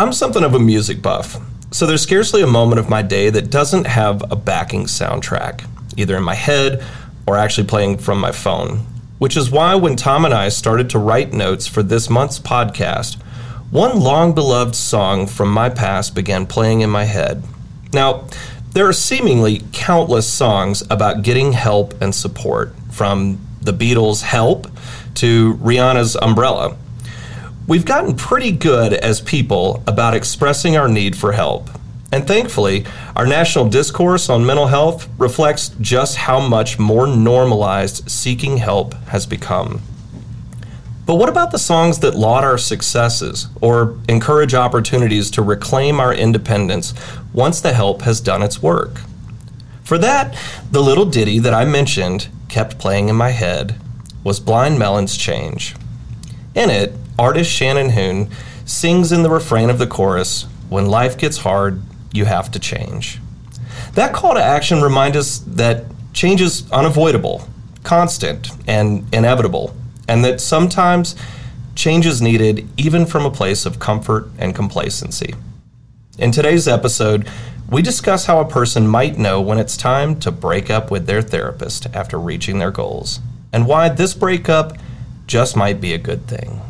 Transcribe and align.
I'm 0.00 0.12
something 0.12 0.44
of 0.44 0.54
a 0.54 0.60
music 0.60 1.02
buff, 1.02 1.40
so 1.72 1.84
there's 1.84 2.02
scarcely 2.02 2.40
a 2.40 2.46
moment 2.46 2.78
of 2.78 2.88
my 2.88 3.02
day 3.02 3.30
that 3.30 3.50
doesn't 3.50 3.88
have 3.88 4.22
a 4.30 4.36
backing 4.36 4.84
soundtrack, 4.84 5.68
either 5.96 6.16
in 6.16 6.22
my 6.22 6.36
head 6.36 6.84
or 7.26 7.36
actually 7.36 7.66
playing 7.66 7.98
from 7.98 8.20
my 8.20 8.30
phone. 8.30 8.86
Which 9.18 9.36
is 9.36 9.50
why 9.50 9.74
when 9.74 9.96
Tom 9.96 10.24
and 10.24 10.32
I 10.32 10.50
started 10.50 10.88
to 10.90 11.00
write 11.00 11.32
notes 11.32 11.66
for 11.66 11.82
this 11.82 12.08
month's 12.08 12.38
podcast, 12.38 13.20
one 13.72 13.98
long 13.98 14.36
beloved 14.36 14.76
song 14.76 15.26
from 15.26 15.50
my 15.50 15.68
past 15.68 16.14
began 16.14 16.46
playing 16.46 16.82
in 16.82 16.90
my 16.90 17.02
head. 17.02 17.42
Now, 17.92 18.28
there 18.74 18.86
are 18.86 18.92
seemingly 18.92 19.62
countless 19.72 20.32
songs 20.32 20.84
about 20.90 21.22
getting 21.22 21.54
help 21.54 22.00
and 22.00 22.14
support, 22.14 22.72
from 22.92 23.44
the 23.60 23.72
Beatles' 23.72 24.22
Help 24.22 24.68
to 25.14 25.54
Rihanna's 25.54 26.14
Umbrella. 26.14 26.76
We've 27.68 27.84
gotten 27.84 28.16
pretty 28.16 28.52
good 28.52 28.94
as 28.94 29.20
people 29.20 29.82
about 29.86 30.14
expressing 30.14 30.78
our 30.78 30.88
need 30.88 31.14
for 31.14 31.32
help. 31.32 31.68
And 32.10 32.26
thankfully, 32.26 32.86
our 33.14 33.26
national 33.26 33.68
discourse 33.68 34.30
on 34.30 34.46
mental 34.46 34.68
health 34.68 35.06
reflects 35.18 35.68
just 35.78 36.16
how 36.16 36.40
much 36.40 36.78
more 36.78 37.06
normalized 37.06 38.10
seeking 38.10 38.56
help 38.56 38.94
has 39.08 39.26
become. 39.26 39.82
But 41.04 41.16
what 41.16 41.28
about 41.28 41.50
the 41.50 41.58
songs 41.58 41.98
that 41.98 42.14
laud 42.14 42.42
our 42.42 42.56
successes 42.56 43.48
or 43.60 43.98
encourage 44.08 44.54
opportunities 44.54 45.30
to 45.32 45.42
reclaim 45.42 46.00
our 46.00 46.14
independence 46.14 46.94
once 47.34 47.60
the 47.60 47.74
help 47.74 48.00
has 48.00 48.22
done 48.22 48.42
its 48.42 48.62
work? 48.62 49.02
For 49.84 49.98
that, 49.98 50.34
the 50.70 50.82
little 50.82 51.04
ditty 51.04 51.38
that 51.40 51.52
I 51.52 51.66
mentioned 51.66 52.28
kept 52.48 52.78
playing 52.78 53.10
in 53.10 53.16
my 53.16 53.32
head 53.32 53.78
was 54.24 54.40
Blind 54.40 54.78
Melon's 54.78 55.18
Change. 55.18 55.76
In 56.54 56.70
it, 56.70 56.94
artist 57.18 57.50
Shannon 57.50 57.90
Hoon 57.90 58.30
sings 58.64 59.12
in 59.12 59.22
the 59.22 59.30
refrain 59.30 59.70
of 59.70 59.78
the 59.78 59.86
chorus 59.86 60.46
When 60.68 60.86
life 60.86 61.16
gets 61.16 61.38
hard, 61.38 61.82
you 62.12 62.26
have 62.26 62.50
to 62.52 62.58
change. 62.58 63.20
That 63.94 64.12
call 64.12 64.34
to 64.34 64.42
action 64.42 64.82
reminds 64.82 65.16
us 65.16 65.38
that 65.46 65.84
change 66.12 66.40
is 66.40 66.70
unavoidable, 66.70 67.48
constant, 67.84 68.50
and 68.66 69.06
inevitable, 69.14 69.74
and 70.08 70.24
that 70.24 70.40
sometimes 70.40 71.16
change 71.74 72.06
is 72.06 72.20
needed 72.20 72.68
even 72.76 73.06
from 73.06 73.24
a 73.24 73.30
place 73.30 73.64
of 73.64 73.78
comfort 73.78 74.28
and 74.38 74.54
complacency. 74.54 75.34
In 76.18 76.32
today's 76.32 76.66
episode, 76.66 77.28
we 77.70 77.82
discuss 77.82 78.26
how 78.26 78.40
a 78.40 78.48
person 78.48 78.88
might 78.88 79.18
know 79.18 79.40
when 79.40 79.58
it's 79.58 79.76
time 79.76 80.18
to 80.20 80.30
break 80.30 80.70
up 80.70 80.90
with 80.90 81.06
their 81.06 81.22
therapist 81.22 81.86
after 81.94 82.18
reaching 82.18 82.58
their 82.58 82.70
goals, 82.70 83.20
and 83.52 83.66
why 83.66 83.88
this 83.88 84.14
breakup 84.14 84.76
just 85.26 85.56
might 85.56 85.80
be 85.80 85.92
a 85.92 85.98
good 85.98 86.26
thing. 86.26 86.60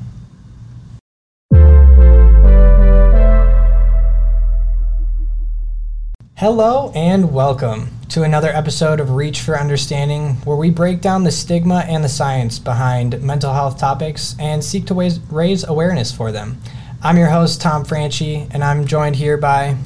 Hello 6.39 6.93
and 6.95 7.33
welcome 7.35 7.89
to 8.11 8.23
another 8.23 8.51
episode 8.51 9.01
of 9.01 9.11
Reach 9.11 9.41
for 9.41 9.59
Understanding, 9.59 10.35
where 10.45 10.57
we 10.57 10.71
break 10.71 11.01
down 11.01 11.25
the 11.25 11.33
stigma 11.33 11.85
and 11.89 12.05
the 12.05 12.09
science 12.09 12.61
behind 12.61 13.21
mental 13.21 13.53
health 13.53 13.77
topics 13.77 14.37
and 14.39 14.63
seek 14.63 14.87
to 14.87 14.95
raise, 14.95 15.65
awareness 15.65 16.13
for 16.13 16.31
them. 16.31 16.61
I'm 17.03 17.19
your 17.19 17.27
host, 17.27 17.61
Tom 17.61 17.85
Franchi, 17.85 18.47
and 18.53 18.63
I'm 18.63 18.87
joined 18.87 19.17
here 19.17 19.37
by. 19.37 19.79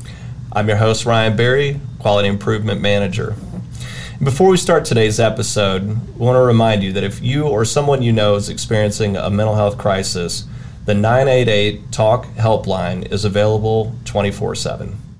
I'm 0.52 0.68
your 0.68 0.76
host, 0.76 1.06
Ryan 1.06 1.36
Berry, 1.36 1.80
Quality 2.00 2.28
Improvement 2.28 2.82
Manager. 2.82 3.34
Before 4.22 4.50
we 4.50 4.58
start 4.58 4.84
today's 4.84 5.18
episode, 5.18 5.88
we 5.88 6.26
want 6.26 6.36
to 6.36 6.42
remind 6.42 6.82
you 6.82 6.92
that 6.92 7.02
if 7.02 7.22
you 7.22 7.48
or 7.48 7.64
someone 7.64 8.02
you 8.02 8.12
know 8.12 8.34
is 8.34 8.50
experiencing 8.50 9.16
a 9.16 9.30
mental 9.30 9.54
health 9.54 9.78
crisis, 9.78 10.44
the 10.84 10.92
988 10.92 11.90
Talk 11.90 12.26
helpline 12.34 13.10
is 13.10 13.24
available 13.24 13.94
24 14.04 14.54
7. 14.54 15.11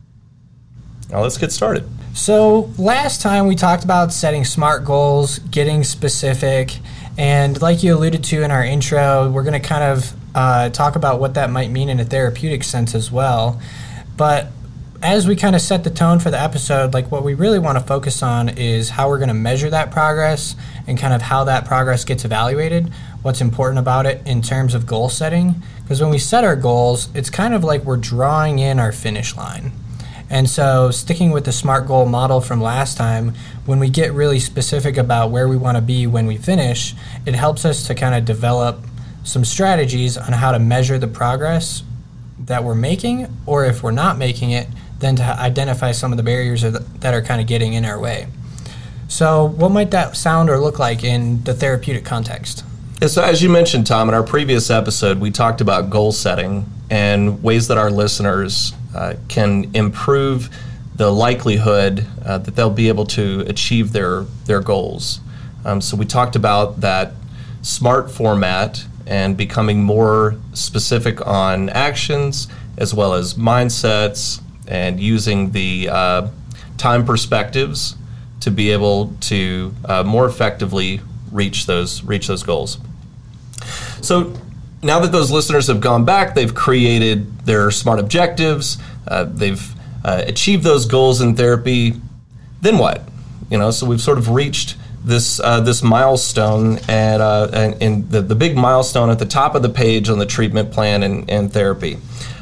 Now 1.12 1.20
let's 1.20 1.36
get 1.36 1.52
started. 1.52 1.86
So, 2.14 2.70
last 2.78 3.20
time 3.20 3.46
we 3.46 3.54
talked 3.54 3.84
about 3.84 4.12
setting 4.12 4.44
smart 4.44 4.84
goals, 4.84 5.38
getting 5.40 5.84
specific, 5.84 6.78
and 7.18 7.60
like 7.60 7.82
you 7.82 7.94
alluded 7.94 8.24
to 8.24 8.42
in 8.42 8.50
our 8.50 8.64
intro, 8.64 9.30
we're 9.30 9.42
going 9.42 9.60
to 9.60 9.66
kind 9.66 9.84
of 9.84 10.12
uh, 10.34 10.70
talk 10.70 10.96
about 10.96 11.20
what 11.20 11.34
that 11.34 11.50
might 11.50 11.70
mean 11.70 11.90
in 11.90 12.00
a 12.00 12.04
therapeutic 12.04 12.64
sense 12.64 12.94
as 12.94 13.12
well. 13.12 13.60
But 14.16 14.48
as 15.02 15.26
we 15.26 15.36
kind 15.36 15.54
of 15.54 15.60
set 15.60 15.84
the 15.84 15.90
tone 15.90 16.18
for 16.18 16.30
the 16.30 16.40
episode, 16.40 16.94
like 16.94 17.10
what 17.10 17.24
we 17.24 17.34
really 17.34 17.58
want 17.58 17.76
to 17.76 17.84
focus 17.84 18.22
on 18.22 18.48
is 18.48 18.88
how 18.88 19.08
we're 19.08 19.18
going 19.18 19.28
to 19.28 19.34
measure 19.34 19.68
that 19.68 19.90
progress 19.90 20.56
and 20.86 20.96
kind 20.96 21.12
of 21.12 21.20
how 21.20 21.44
that 21.44 21.66
progress 21.66 22.04
gets 22.04 22.24
evaluated, 22.24 22.90
what's 23.20 23.40
important 23.40 23.78
about 23.78 24.06
it 24.06 24.26
in 24.26 24.40
terms 24.40 24.74
of 24.74 24.86
goal 24.86 25.10
setting. 25.10 25.62
Because 25.82 26.00
when 26.00 26.10
we 26.10 26.18
set 26.18 26.44
our 26.44 26.56
goals, 26.56 27.08
it's 27.14 27.28
kind 27.28 27.52
of 27.52 27.64
like 27.64 27.84
we're 27.84 27.96
drawing 27.96 28.60
in 28.60 28.78
our 28.78 28.92
finish 28.92 29.36
line. 29.36 29.72
And 30.32 30.48
so, 30.48 30.90
sticking 30.90 31.30
with 31.30 31.44
the 31.44 31.52
SMART 31.52 31.86
goal 31.86 32.06
model 32.06 32.40
from 32.40 32.62
last 32.62 32.96
time, 32.96 33.34
when 33.66 33.78
we 33.78 33.90
get 33.90 34.14
really 34.14 34.40
specific 34.40 34.96
about 34.96 35.30
where 35.30 35.46
we 35.46 35.58
want 35.58 35.76
to 35.76 35.82
be 35.82 36.06
when 36.06 36.26
we 36.26 36.38
finish, 36.38 36.94
it 37.26 37.34
helps 37.34 37.66
us 37.66 37.86
to 37.88 37.94
kind 37.94 38.14
of 38.14 38.24
develop 38.24 38.78
some 39.24 39.44
strategies 39.44 40.16
on 40.16 40.32
how 40.32 40.50
to 40.50 40.58
measure 40.58 40.98
the 40.98 41.06
progress 41.06 41.82
that 42.38 42.64
we're 42.64 42.74
making, 42.74 43.26
or 43.44 43.66
if 43.66 43.82
we're 43.82 43.90
not 43.90 44.16
making 44.16 44.52
it, 44.52 44.68
then 45.00 45.16
to 45.16 45.22
identify 45.22 45.92
some 45.92 46.12
of 46.12 46.16
the 46.16 46.22
barriers 46.22 46.62
that 46.62 47.12
are 47.12 47.20
kind 47.20 47.42
of 47.42 47.46
getting 47.46 47.74
in 47.74 47.84
our 47.84 48.00
way. 48.00 48.26
So, 49.08 49.44
what 49.44 49.68
might 49.68 49.90
that 49.90 50.16
sound 50.16 50.48
or 50.48 50.58
look 50.58 50.78
like 50.78 51.04
in 51.04 51.44
the 51.44 51.52
therapeutic 51.52 52.06
context? 52.06 52.64
so, 53.06 53.22
as 53.22 53.42
you 53.42 53.50
mentioned, 53.50 53.86
Tom, 53.86 54.08
in 54.08 54.14
our 54.14 54.22
previous 54.22 54.70
episode, 54.70 55.20
we 55.20 55.30
talked 55.30 55.60
about 55.60 55.90
goal 55.90 56.10
setting 56.10 56.64
and 56.88 57.42
ways 57.42 57.68
that 57.68 57.76
our 57.76 57.90
listeners 57.90 58.72
uh, 58.94 59.14
can 59.28 59.70
improve 59.74 60.48
the 60.94 61.10
likelihood 61.10 62.06
uh, 62.24 62.38
that 62.38 62.54
they'll 62.54 62.70
be 62.70 62.88
able 62.88 63.06
to 63.06 63.40
achieve 63.46 63.92
their 63.92 64.22
their 64.46 64.60
goals. 64.60 65.20
Um, 65.64 65.80
so 65.80 65.96
we 65.96 66.04
talked 66.04 66.36
about 66.36 66.80
that 66.80 67.12
smart 67.62 68.10
format 68.10 68.84
and 69.06 69.36
becoming 69.36 69.82
more 69.82 70.36
specific 70.52 71.24
on 71.26 71.68
actions 71.70 72.48
as 72.76 72.94
well 72.94 73.14
as 73.14 73.34
mindsets 73.34 74.40
and 74.66 75.00
using 75.00 75.52
the 75.52 75.88
uh, 75.88 76.28
time 76.78 77.04
perspectives 77.04 77.96
to 78.40 78.50
be 78.50 78.70
able 78.70 79.12
to 79.20 79.74
uh, 79.84 80.02
more 80.02 80.26
effectively 80.26 81.00
reach 81.30 81.66
those 81.66 82.02
reach 82.04 82.26
those 82.26 82.42
goals. 82.42 82.78
So 84.00 84.34
now 84.82 85.00
that 85.00 85.12
those 85.12 85.30
listeners 85.30 85.68
have 85.68 85.80
gone 85.80 86.04
back, 86.04 86.34
they've 86.34 86.54
created 86.54 87.40
their 87.46 87.70
smart 87.70 88.00
objectives, 88.00 88.78
uh, 89.06 89.24
they've 89.24 89.74
uh, 90.04 90.22
achieved 90.26 90.64
those 90.64 90.86
goals 90.86 91.20
in 91.20 91.36
therapy. 91.36 91.94
Then 92.60 92.78
what? 92.78 93.02
You 93.50 93.58
know, 93.58 93.70
so 93.70 93.86
we've 93.86 94.00
sort 94.00 94.18
of 94.18 94.30
reached 94.30 94.76
this 95.04 95.40
uh, 95.40 95.60
this 95.60 95.82
milestone 95.82 96.78
at 96.88 97.20
uh, 97.20 97.48
and, 97.80 98.08
the, 98.10 98.22
the 98.22 98.34
big 98.34 98.56
milestone 98.56 99.10
at 99.10 99.18
the 99.18 99.26
top 99.26 99.54
of 99.54 99.62
the 99.62 99.68
page 99.68 100.08
on 100.08 100.18
the 100.18 100.26
treatment 100.26 100.72
plan 100.72 101.02
and, 101.02 101.28
and 101.28 101.52
therapy. 101.52 101.98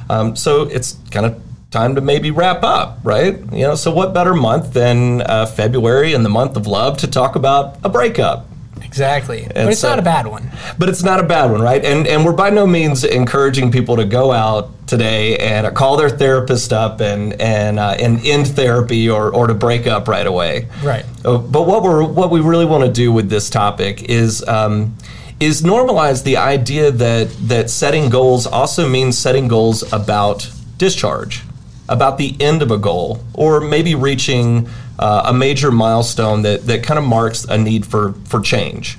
Um, 0.09 0.37
so 0.37 0.63
it's 0.65 0.99
kind 1.11 1.27
of 1.27 1.43
time 1.71 1.95
to 1.95 2.01
maybe 2.01 2.31
wrap 2.31 2.63
up, 2.63 2.99
right? 3.05 3.39
You 3.53 3.69
know, 3.69 3.75
so 3.77 3.91
what 3.93 4.13
better 4.13 4.35
month 4.35 4.73
than 4.73 5.23
uh, 5.23 5.47
February 5.47 6.13
and 6.15 6.25
the 6.25 6.29
month 6.29 6.57
of 6.57 6.67
love 6.67 6.99
to 6.99 7.07
talk 7.07 7.37
about 7.37 7.79
a 7.85 7.89
breakup? 7.89 8.50
Exactly. 8.83 9.45
And 9.45 9.55
but 9.55 9.69
it's 9.69 9.81
so, 9.81 9.91
not 9.91 9.99
a 9.99 10.03
bad 10.03 10.27
one. 10.27 10.51
But 10.79 10.89
it's 10.89 11.03
not 11.03 11.21
a 11.21 11.23
bad 11.23 11.51
one, 11.51 11.61
right? 11.61 11.85
And 11.85 12.07
and 12.07 12.25
we're 12.25 12.33
by 12.33 12.51
no 12.51 12.67
means 12.67 13.05
encouraging 13.05 13.71
people 13.71 13.97
to 13.97 14.05
go 14.05 14.33
out 14.33 14.71
today 14.87 15.37
and 15.39 15.75
call 15.75 15.97
their 15.97 16.11
therapist 16.11 16.73
up 16.73 17.01
and 17.01 17.41
and 17.41 17.79
uh, 17.79 17.97
and 17.99 18.25
end 18.27 18.49
therapy 18.49 19.09
or, 19.09 19.35
or 19.35 19.47
to 19.47 19.55
break 19.55 19.87
up 19.87 20.09
right 20.09 20.27
away. 20.27 20.69
Right. 20.83 21.05
Uh, 21.25 21.39
but 21.39 21.67
what 21.67 21.83
we're 21.83 22.05
what 22.05 22.31
we 22.31 22.41
really 22.41 22.67
want 22.67 22.85
to 22.85 22.93
do 22.93 23.13
with 23.13 23.31
this 23.31 23.51
topic 23.51 24.03
is 24.05 24.47
um, 24.49 24.97
is 25.39 25.63
normalize 25.63 26.23
the 26.25 26.37
idea 26.37 26.91
that 26.91 27.31
that 27.49 27.71
setting 27.71 28.11
goals 28.11 28.47
also 28.47 28.89
means 28.89 29.17
setting 29.17 29.49
goals 29.49 29.91
about 29.93 30.51
discharge, 30.77 31.43
about 31.89 32.19
the 32.19 32.37
end 32.41 32.63
of 32.63 32.71
a 32.71 32.79
goal, 32.79 33.25
or 33.35 33.61
maybe 33.61 33.95
reaching 33.95 34.69
uh, 35.01 35.23
a 35.27 35.33
major 35.33 35.73
milestone 35.73 36.43
that, 36.43 36.67
that 36.67 36.85
kind 36.85 36.99
of 36.99 37.05
marks 37.05 37.45
a 37.45 37.57
need 37.57 37.87
for, 37.87 38.13
for 38.27 38.39
change. 38.41 38.99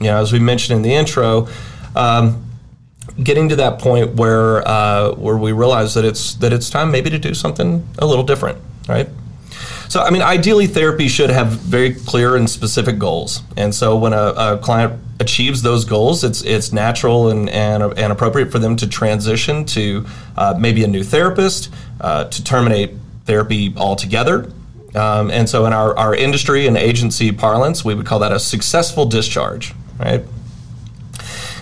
You 0.00 0.06
know, 0.06 0.22
as 0.22 0.32
we 0.32 0.38
mentioned 0.38 0.76
in 0.76 0.82
the 0.82 0.94
intro, 0.94 1.48
um, 1.96 2.48
getting 3.22 3.48
to 3.48 3.56
that 3.56 3.80
point 3.80 4.14
where 4.14 4.66
uh, 4.66 5.12
where 5.14 5.36
we 5.36 5.52
realize 5.52 5.94
that 5.94 6.04
it's 6.04 6.34
that 6.34 6.52
it's 6.52 6.70
time 6.70 6.90
maybe 6.90 7.10
to 7.10 7.18
do 7.18 7.34
something 7.34 7.86
a 7.98 8.06
little 8.06 8.24
different, 8.24 8.58
right? 8.88 9.08
So, 9.88 10.00
I 10.00 10.10
mean, 10.10 10.22
ideally, 10.22 10.66
therapy 10.66 11.08
should 11.08 11.30
have 11.30 11.48
very 11.48 11.94
clear 11.94 12.36
and 12.36 12.48
specific 12.48 12.98
goals. 12.98 13.42
And 13.56 13.74
so, 13.74 13.96
when 13.96 14.12
a, 14.12 14.34
a 14.36 14.58
client 14.58 15.00
achieves 15.20 15.62
those 15.62 15.84
goals, 15.84 16.24
it's 16.24 16.42
it's 16.42 16.72
natural 16.72 17.30
and, 17.30 17.48
and, 17.50 17.82
and 17.98 18.12
appropriate 18.12 18.50
for 18.50 18.58
them 18.58 18.76
to 18.76 18.88
transition 18.88 19.64
to 19.66 20.06
uh, 20.36 20.54
maybe 20.58 20.84
a 20.84 20.88
new 20.88 21.04
therapist, 21.04 21.70
uh, 22.00 22.24
to 22.24 22.42
terminate 22.42 22.92
therapy 23.26 23.74
altogether, 23.76 24.50
um, 24.94 25.30
and 25.30 25.48
so, 25.48 25.66
in 25.66 25.72
our, 25.72 25.96
our 25.98 26.14
industry 26.14 26.66
and 26.66 26.76
agency 26.76 27.32
parlance, 27.32 27.84
we 27.84 27.94
would 27.94 28.06
call 28.06 28.20
that 28.20 28.32
a 28.32 28.38
successful 28.38 29.06
discharge, 29.06 29.74
right? 29.98 30.22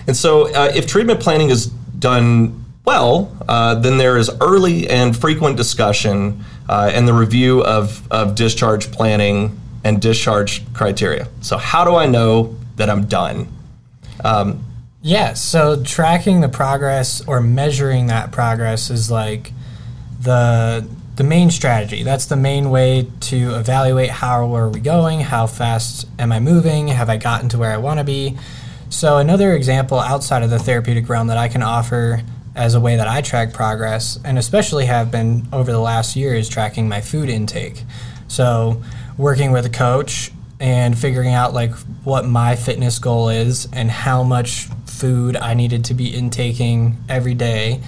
And 0.07 0.15
so, 0.15 0.53
uh, 0.53 0.71
if 0.75 0.87
treatment 0.87 1.19
planning 1.19 1.49
is 1.49 1.67
done 1.67 2.65
Well, 2.85 3.31
uh, 3.47 3.75
then 3.75 3.97
there 3.97 4.17
is 4.17 4.29
early 4.41 4.89
and 4.89 5.15
frequent 5.15 5.55
discussion 5.55 6.43
uh, 6.67 6.91
and 6.93 7.07
the 7.07 7.13
review 7.13 7.63
of, 7.63 8.05
of 8.11 8.35
discharge 8.35 8.91
planning 8.91 9.57
and 9.85 10.01
discharge 10.01 10.61
criteria. 10.73 11.27
So, 11.41 11.57
how 11.57 11.85
do 11.85 11.95
I 11.95 12.05
know 12.05 12.55
that 12.75 12.89
I'm 12.89 13.05
done? 13.05 13.47
Um, 14.23 14.65
yeah, 15.01 15.33
so 15.33 15.81
tracking 15.83 16.41
the 16.41 16.49
progress 16.49 17.25
or 17.27 17.41
measuring 17.41 18.07
that 18.07 18.31
progress 18.31 18.89
is 18.89 19.09
like 19.09 19.51
the 20.21 20.87
the 21.15 21.23
main 21.23 21.51
strategy. 21.51 22.03
That's 22.03 22.25
the 22.25 22.35
main 22.35 22.71
way 22.71 23.07
to 23.21 23.55
evaluate 23.55 24.09
how 24.09 24.53
are 24.55 24.69
we 24.69 24.79
going, 24.79 25.19
how 25.19 25.45
fast 25.45 26.07
am 26.17 26.31
I 26.31 26.39
moving, 26.39 26.87
have 26.87 27.09
I 27.09 27.17
gotten 27.17 27.49
to 27.49 27.57
where 27.57 27.71
I 27.71 27.77
want 27.77 27.99
to 27.99 28.03
be. 28.03 28.37
So 28.89 29.17
another 29.17 29.53
example 29.53 29.99
outside 29.99 30.43
of 30.43 30.49
the 30.49 30.59
therapeutic 30.59 31.07
realm 31.09 31.27
that 31.27 31.37
I 31.37 31.47
can 31.47 31.61
offer 31.61 32.21
as 32.55 32.75
a 32.75 32.79
way 32.79 32.95
that 32.95 33.07
I 33.07 33.21
track 33.21 33.53
progress, 33.53 34.19
and 34.23 34.37
especially 34.37 34.85
have 34.85 35.11
been 35.11 35.47
over 35.51 35.71
the 35.71 35.79
last 35.79 36.15
year, 36.15 36.35
is 36.35 36.47
tracking 36.47 36.87
my 36.87 37.01
food 37.01 37.29
intake. 37.29 37.83
So 38.27 38.81
working 39.17 39.51
with 39.51 39.65
a 39.65 39.69
coach 39.69 40.31
and 40.59 40.97
figuring 40.97 41.33
out 41.33 41.53
like 41.53 41.73
what 42.03 42.25
my 42.25 42.55
fitness 42.55 42.99
goal 42.99 43.29
is 43.29 43.67
and 43.73 43.89
how 43.89 44.23
much 44.23 44.67
food 44.85 45.35
I 45.35 45.55
needed 45.55 45.85
to 45.85 45.93
be 45.93 46.15
intaking 46.15 46.97
every 47.09 47.33
day, 47.33 47.81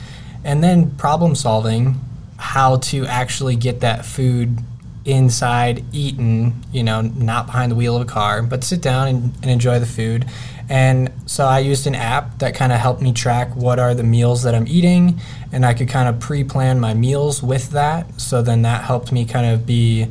and 0.44 0.64
then 0.64 0.92
problem 0.92 1.36
solving 1.36 2.00
how 2.38 2.78
to 2.78 3.06
actually 3.06 3.56
get 3.56 3.82
that 3.82 4.06
food 4.06 4.60
inside 5.06 5.84
eaten, 5.94 6.64
you 6.72 6.84
know, 6.84 7.02
not 7.02 7.46
behind 7.46 7.72
the 7.72 7.76
wheel 7.76 7.96
of 7.96 8.02
a 8.02 8.06
car, 8.06 8.42
but 8.42 8.64
sit 8.64 8.82
down 8.82 9.08
and, 9.08 9.24
and 9.42 9.52
enjoy 9.52 9.80
the 9.80 9.86
food. 9.86 10.26
And 10.68 11.12
so 11.28 11.46
I 11.46 11.60
used 11.60 11.86
an 11.86 11.94
app 11.94 12.40
that 12.40 12.56
kind 12.56 12.72
of 12.72 12.80
helped 12.80 13.02
me 13.02 13.14
track 13.14 13.56
what 13.56 13.78
are 13.78 13.94
the 13.94 14.04
meals 14.04 14.42
that 14.44 14.56
I'm 14.56 14.68
eating, 14.68 15.20
and 15.52 15.64
I 15.64 15.76
could 15.76 15.88
kind 15.88 16.10
of 16.10 16.20
pre 16.20 16.44
plan 16.44 16.80
my 16.80 16.96
meals 16.96 17.44
with 17.44 17.70
that. 17.72 18.20
So 18.20 18.42
then 18.42 18.64
that 18.64 18.84
helped 18.84 19.12
me 19.12 19.26
kind 19.26 19.46
of 19.46 19.66
be 19.66 20.08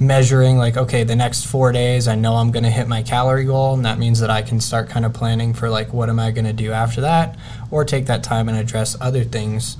measuring 0.00 0.58
like 0.58 0.76
okay 0.76 1.04
the 1.04 1.14
next 1.14 1.46
four 1.46 1.70
days 1.70 2.08
i 2.08 2.16
know 2.16 2.34
i'm 2.34 2.50
going 2.50 2.64
to 2.64 2.70
hit 2.70 2.88
my 2.88 3.00
calorie 3.00 3.44
goal 3.44 3.74
and 3.74 3.84
that 3.84 3.96
means 3.96 4.18
that 4.18 4.28
i 4.28 4.42
can 4.42 4.58
start 4.58 4.88
kind 4.88 5.06
of 5.06 5.12
planning 5.12 5.54
for 5.54 5.70
like 5.70 5.92
what 5.92 6.08
am 6.08 6.18
i 6.18 6.32
going 6.32 6.44
to 6.44 6.52
do 6.52 6.72
after 6.72 7.00
that 7.00 7.38
or 7.70 7.84
take 7.84 8.06
that 8.06 8.20
time 8.20 8.48
and 8.48 8.58
address 8.58 8.96
other 9.00 9.22
things 9.22 9.76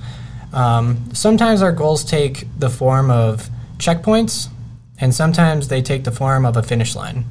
um, 0.55 1.13
sometimes 1.13 1.61
our 1.61 1.71
goals 1.71 2.03
take 2.03 2.47
the 2.57 2.69
form 2.69 3.11
of 3.11 3.49
checkpoints 3.77 4.47
and 4.97 5.13
sometimes 5.13 5.67
they 5.67 5.81
take 5.81 6.03
the 6.03 6.11
form 6.11 6.45
of 6.45 6.57
a 6.57 6.63
finish 6.63 6.95
line 6.95 7.25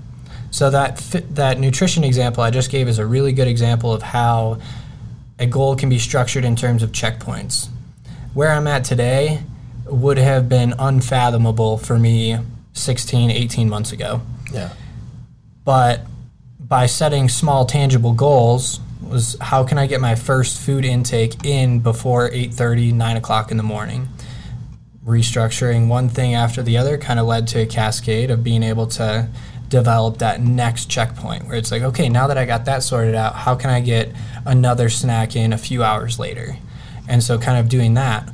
so 0.50 0.71
that 0.71 1.00
fi- 1.00 1.21
that 1.31 1.59
nutrition 1.59 2.05
example 2.05 2.43
i 2.43 2.50
just 2.50 2.71
gave 2.71 2.87
is 2.87 2.99
a 2.99 3.06
really 3.06 3.32
good 3.32 3.49
example 3.49 3.93
of 3.93 4.03
how 4.03 4.59
a 5.38 5.47
goal 5.47 5.75
can 5.75 5.88
be 5.88 5.99
structured 5.99 6.44
in 6.44 6.55
terms 6.55 6.82
of 6.82 6.93
checkpoints 6.93 7.69
where 8.35 8.53
i'm 8.53 8.67
at 8.67 8.85
today 8.85 9.43
would 9.87 10.19
have 10.19 10.49
been 10.49 10.75
unfathomable 10.79 11.79
for 11.79 11.99
me 11.99 12.38
16, 12.73 13.31
18 13.31 13.69
months 13.69 13.93
ago. 13.93 14.20
Yeah. 14.53 14.73
But 15.65 16.03
by 16.59 16.87
setting 16.87 17.29
small 17.29 17.65
tangible 17.67 18.12
goals 18.12 18.81
was 19.09 19.37
how 19.41 19.65
can 19.65 19.79
I 19.79 19.87
get 19.87 20.01
my 20.01 20.15
first 20.15 20.61
food 20.61 20.85
intake 20.85 21.45
in 21.45 21.81
before 21.81 22.31
8.30, 22.31 22.93
9 22.93 23.17
o'clock 23.17 23.51
in 23.51 23.56
the 23.56 23.62
morning? 23.62 24.09
Restructuring 25.05 25.89
one 25.89 26.09
thing 26.09 26.35
after 26.35 26.62
the 26.62 26.79
other 26.79 26.97
kind 26.99 27.21
of 27.21 27.27
led 27.27 27.47
to 27.49 27.61
a 27.61 27.67
cascade 27.67 28.31
of 28.31 28.43
being 28.43 28.62
able 28.62 28.87
to 28.89 29.29
develop 29.69 30.19
that 30.19 30.41
next 30.41 30.87
checkpoint 30.87 31.47
where 31.47 31.56
it's 31.56 31.71
like, 31.71 31.83
okay, 31.83 32.09
now 32.09 32.27
that 32.29 32.39
I 32.39 32.45
got 32.45 32.65
that 32.67 32.83
sorted 32.83 33.15
out, 33.15 33.35
how 33.35 33.55
can 33.55 33.71
I 33.71 33.81
get 33.81 34.11
another 34.47 34.89
snack 34.89 35.37
in 35.37 35.53
a 35.53 35.59
few 35.59 35.83
hours 35.83 36.19
later? 36.19 36.56
And 37.09 37.23
so 37.23 37.39
kind 37.39 37.59
of 37.59 37.69
doing 37.69 37.95
that. 37.95 38.29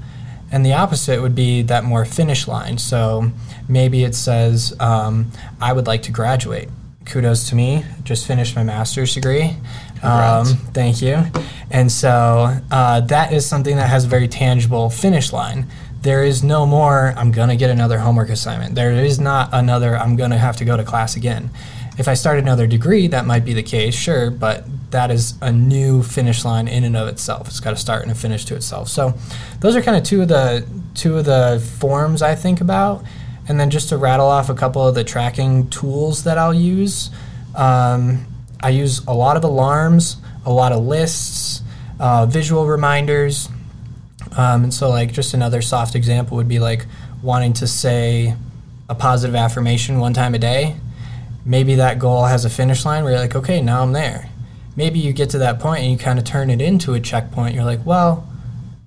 And 0.52 0.66
the 0.66 0.74
opposite 0.74 1.22
would 1.22 1.34
be 1.34 1.62
that 1.62 1.84
more 1.84 2.04
finish 2.04 2.48
line. 2.48 2.78
So 2.78 3.30
maybe 3.68 4.04
it 4.04 4.14
says, 4.14 4.74
um, 4.80 5.30
I 5.60 5.72
would 5.72 5.86
like 5.86 6.02
to 6.02 6.12
graduate. 6.12 6.68
Kudos 7.06 7.48
to 7.48 7.54
me, 7.54 7.84
just 8.02 8.26
finished 8.26 8.54
my 8.56 8.62
master's 8.62 9.14
degree. 9.14 9.56
Um, 10.02 10.46
thank 10.72 11.02
you. 11.02 11.24
And 11.70 11.90
so 11.90 12.56
uh, 12.70 13.00
that 13.02 13.32
is 13.32 13.46
something 13.46 13.76
that 13.76 13.88
has 13.88 14.04
a 14.04 14.08
very 14.08 14.28
tangible 14.28 14.90
finish 14.90 15.32
line. 15.32 15.66
There 16.02 16.24
is 16.24 16.42
no 16.42 16.64
more, 16.64 17.12
I'm 17.16 17.30
going 17.30 17.50
to 17.50 17.56
get 17.56 17.70
another 17.70 17.98
homework 17.98 18.30
assignment. 18.30 18.74
There 18.74 18.92
is 18.92 19.20
not 19.20 19.50
another, 19.52 19.96
I'm 19.96 20.16
going 20.16 20.30
to 20.30 20.38
have 20.38 20.56
to 20.56 20.64
go 20.64 20.76
to 20.76 20.84
class 20.84 21.16
again. 21.16 21.50
If 21.98 22.08
I 22.08 22.14
start 22.14 22.38
another 22.38 22.66
degree, 22.66 23.08
that 23.08 23.26
might 23.26 23.44
be 23.44 23.52
the 23.52 23.62
case, 23.62 23.94
sure, 23.94 24.30
but 24.30 24.64
that 24.90 25.10
is 25.10 25.34
a 25.42 25.52
new 25.52 26.02
finish 26.02 26.44
line 26.44 26.66
in 26.66 26.84
and 26.84 26.96
of 26.96 27.08
itself. 27.08 27.48
It's 27.48 27.60
got 27.60 27.74
a 27.74 27.76
start 27.76 28.02
and 28.02 28.10
a 28.10 28.14
finish 28.14 28.46
to 28.46 28.56
itself. 28.56 28.88
So 28.88 29.14
those 29.60 29.76
are 29.76 29.82
kind 29.82 29.98
of 29.98 30.02
two 30.02 30.22
of 30.22 30.28
the 30.28 30.66
two 30.94 31.18
of 31.18 31.26
the 31.26 31.62
forms 31.78 32.22
I 32.22 32.34
think 32.34 32.60
about. 32.60 33.04
And 33.46 33.60
then 33.60 33.68
just 33.68 33.90
to 33.90 33.98
rattle 33.98 34.26
off 34.26 34.48
a 34.48 34.54
couple 34.54 34.86
of 34.86 34.94
the 34.94 35.04
tracking 35.04 35.68
tools 35.70 36.24
that 36.24 36.38
I'll 36.38 36.54
use, 36.54 37.10
um, 37.54 38.24
I 38.62 38.70
use 38.70 39.04
a 39.06 39.14
lot 39.14 39.36
of 39.36 39.44
alarms, 39.44 40.16
a 40.44 40.52
lot 40.52 40.72
of 40.72 40.84
lists, 40.84 41.62
uh, 41.98 42.26
visual 42.26 42.66
reminders. 42.66 43.48
Um, 44.36 44.64
and 44.64 44.74
so, 44.74 44.88
like, 44.88 45.12
just 45.12 45.34
another 45.34 45.62
soft 45.62 45.94
example 45.94 46.36
would 46.36 46.48
be 46.48 46.58
like 46.58 46.86
wanting 47.22 47.52
to 47.54 47.66
say 47.66 48.34
a 48.88 48.94
positive 48.94 49.34
affirmation 49.34 49.98
one 49.98 50.12
time 50.12 50.34
a 50.34 50.38
day. 50.38 50.76
Maybe 51.44 51.76
that 51.76 51.98
goal 51.98 52.24
has 52.24 52.44
a 52.44 52.50
finish 52.50 52.84
line 52.84 53.02
where 53.02 53.12
you're 53.12 53.20
like, 53.20 53.34
okay, 53.34 53.62
now 53.62 53.82
I'm 53.82 53.92
there. 53.92 54.28
Maybe 54.76 54.98
you 54.98 55.12
get 55.12 55.30
to 55.30 55.38
that 55.38 55.58
point 55.58 55.82
and 55.82 55.92
you 55.92 55.98
kind 55.98 56.18
of 56.18 56.24
turn 56.24 56.50
it 56.50 56.60
into 56.60 56.94
a 56.94 57.00
checkpoint. 57.00 57.54
You're 57.54 57.64
like, 57.64 57.84
well, 57.84 58.28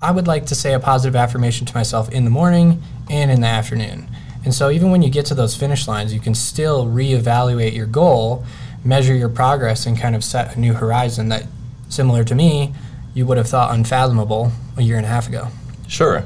I 0.02 0.12
would 0.12 0.28
like 0.28 0.46
to 0.48 0.56
say 0.56 0.74
a 0.74 0.80
positive 0.80 1.16
affirmation 1.16 1.66
to 1.66 1.74
myself 1.74 2.12
in 2.12 2.26
the 2.26 2.30
morning 2.30 2.82
and 3.10 3.32
in 3.32 3.42
the 3.42 3.48
afternoon. 3.48 4.08
And 4.44 4.54
so 4.54 4.70
even 4.70 4.92
when 4.92 5.02
you 5.02 5.10
get 5.10 5.26
to 5.28 5.36
those 5.36 5.56
finish 5.56 5.88
lines, 5.88 6.14
you 6.14 6.20
can 6.20 6.36
still 6.36 6.86
reevaluate 6.86 7.76
your 7.76 7.86
goal, 7.86 8.46
measure 8.84 9.16
your 9.16 9.30
progress, 9.30 9.86
and 9.86 9.98
kind 9.98 10.16
of 10.16 10.24
set 10.24 10.56
a 10.56 10.60
new 10.60 10.74
horizon 10.74 11.30
that, 11.30 11.46
similar 11.90 12.24
to 12.24 12.36
me, 12.36 12.74
you 13.14 13.26
would 13.26 13.38
have 13.38 13.48
thought 13.48 13.74
unfathomable 13.74 14.52
a 14.78 14.82
year 14.82 14.98
and 14.98 15.06
a 15.06 15.10
half 15.10 15.28
ago. 15.28 15.48
Sure. 15.88 16.26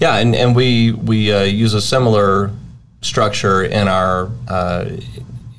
Yeah, 0.00 0.16
and, 0.16 0.34
and 0.34 0.54
we 0.54 0.92
we 0.92 1.32
uh, 1.32 1.42
use 1.42 1.72
a 1.74 1.80
similar 1.80 2.50
structure 3.00 3.62
in 3.62 3.88
our 3.88 4.30
uh, 4.48 4.90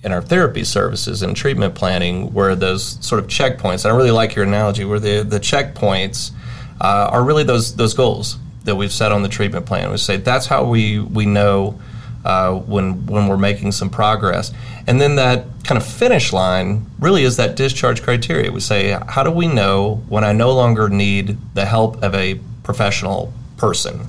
in 0.03 0.11
our 0.11 0.21
therapy 0.21 0.63
services 0.63 1.21
and 1.23 1.35
treatment 1.35 1.75
planning, 1.75 2.33
where 2.33 2.55
those 2.55 3.03
sort 3.05 3.23
of 3.23 3.27
checkpoints. 3.27 3.85
I 3.85 3.95
really 3.95 4.11
like 4.11 4.35
your 4.35 4.45
analogy, 4.45 4.85
where 4.85 4.99
the 4.99 5.23
the 5.23 5.39
checkpoints 5.39 6.31
uh, 6.79 7.09
are 7.11 7.23
really 7.23 7.43
those 7.43 7.75
those 7.75 7.93
goals 7.93 8.37
that 8.65 8.75
we've 8.75 8.91
set 8.91 9.11
on 9.11 9.23
the 9.23 9.29
treatment 9.29 9.65
plan. 9.65 9.89
We 9.89 9.97
say 9.97 10.17
that's 10.17 10.45
how 10.45 10.65
we 10.65 10.99
we 10.99 11.25
know 11.25 11.79
uh, 12.27 12.53
when 12.53 13.05
when 13.05 13.27
we're 13.29 13.37
making 13.37 13.71
some 13.71 13.89
progress, 13.89 14.51
and 14.85 14.99
then 14.99 15.15
that 15.15 15.45
kind 15.63 15.77
of 15.77 15.87
finish 15.87 16.33
line 16.33 16.85
really 16.99 17.23
is 17.23 17.37
that 17.37 17.55
discharge 17.55 18.03
criteria. 18.03 18.51
We 18.51 18.59
say 18.59 18.99
how 19.07 19.23
do 19.23 19.31
we 19.31 19.47
know 19.47 20.03
when 20.09 20.25
I 20.25 20.33
no 20.33 20.51
longer 20.51 20.89
need 20.89 21.37
the 21.53 21.65
help 21.65 22.03
of 22.03 22.13
a 22.13 22.37
professional 22.63 23.31
person? 23.55 24.07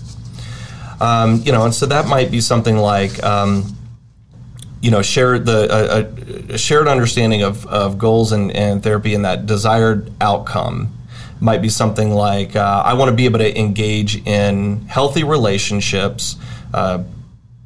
Um, 1.00 1.42
you 1.44 1.52
know, 1.52 1.64
and 1.64 1.72
so 1.72 1.87
that 1.87 2.08
might 2.08 2.30
be 2.30 2.40
something 2.40 2.76
like. 2.76 3.22
Um, 3.22 3.75
you 4.80 4.92
know, 4.92 5.02
share 5.02 5.40
the 5.40 5.66
a, 6.48 6.54
a 6.54 6.58
shared 6.58 6.87
understanding 6.87 7.42
of, 7.42 7.66
of 7.66 7.98
goals 7.98 8.30
and, 8.30 8.52
and 8.52 8.80
therapy 8.80 9.12
and 9.12 9.25
that 9.25 9.44
desired 9.44 10.12
outcome 10.20 10.96
might 11.40 11.60
be 11.60 11.68
something 11.68 12.12
like 12.12 12.54
uh, 12.54 12.82
I 12.87 12.94
want 12.94 13.08
to 13.10 13.16
be 13.16 13.25
able 13.25 13.40
to 13.40 13.58
engage 13.58 14.25
in 14.25 14.87
healthy 14.87 15.25
relationships 15.25 16.37
uh, 16.72 17.02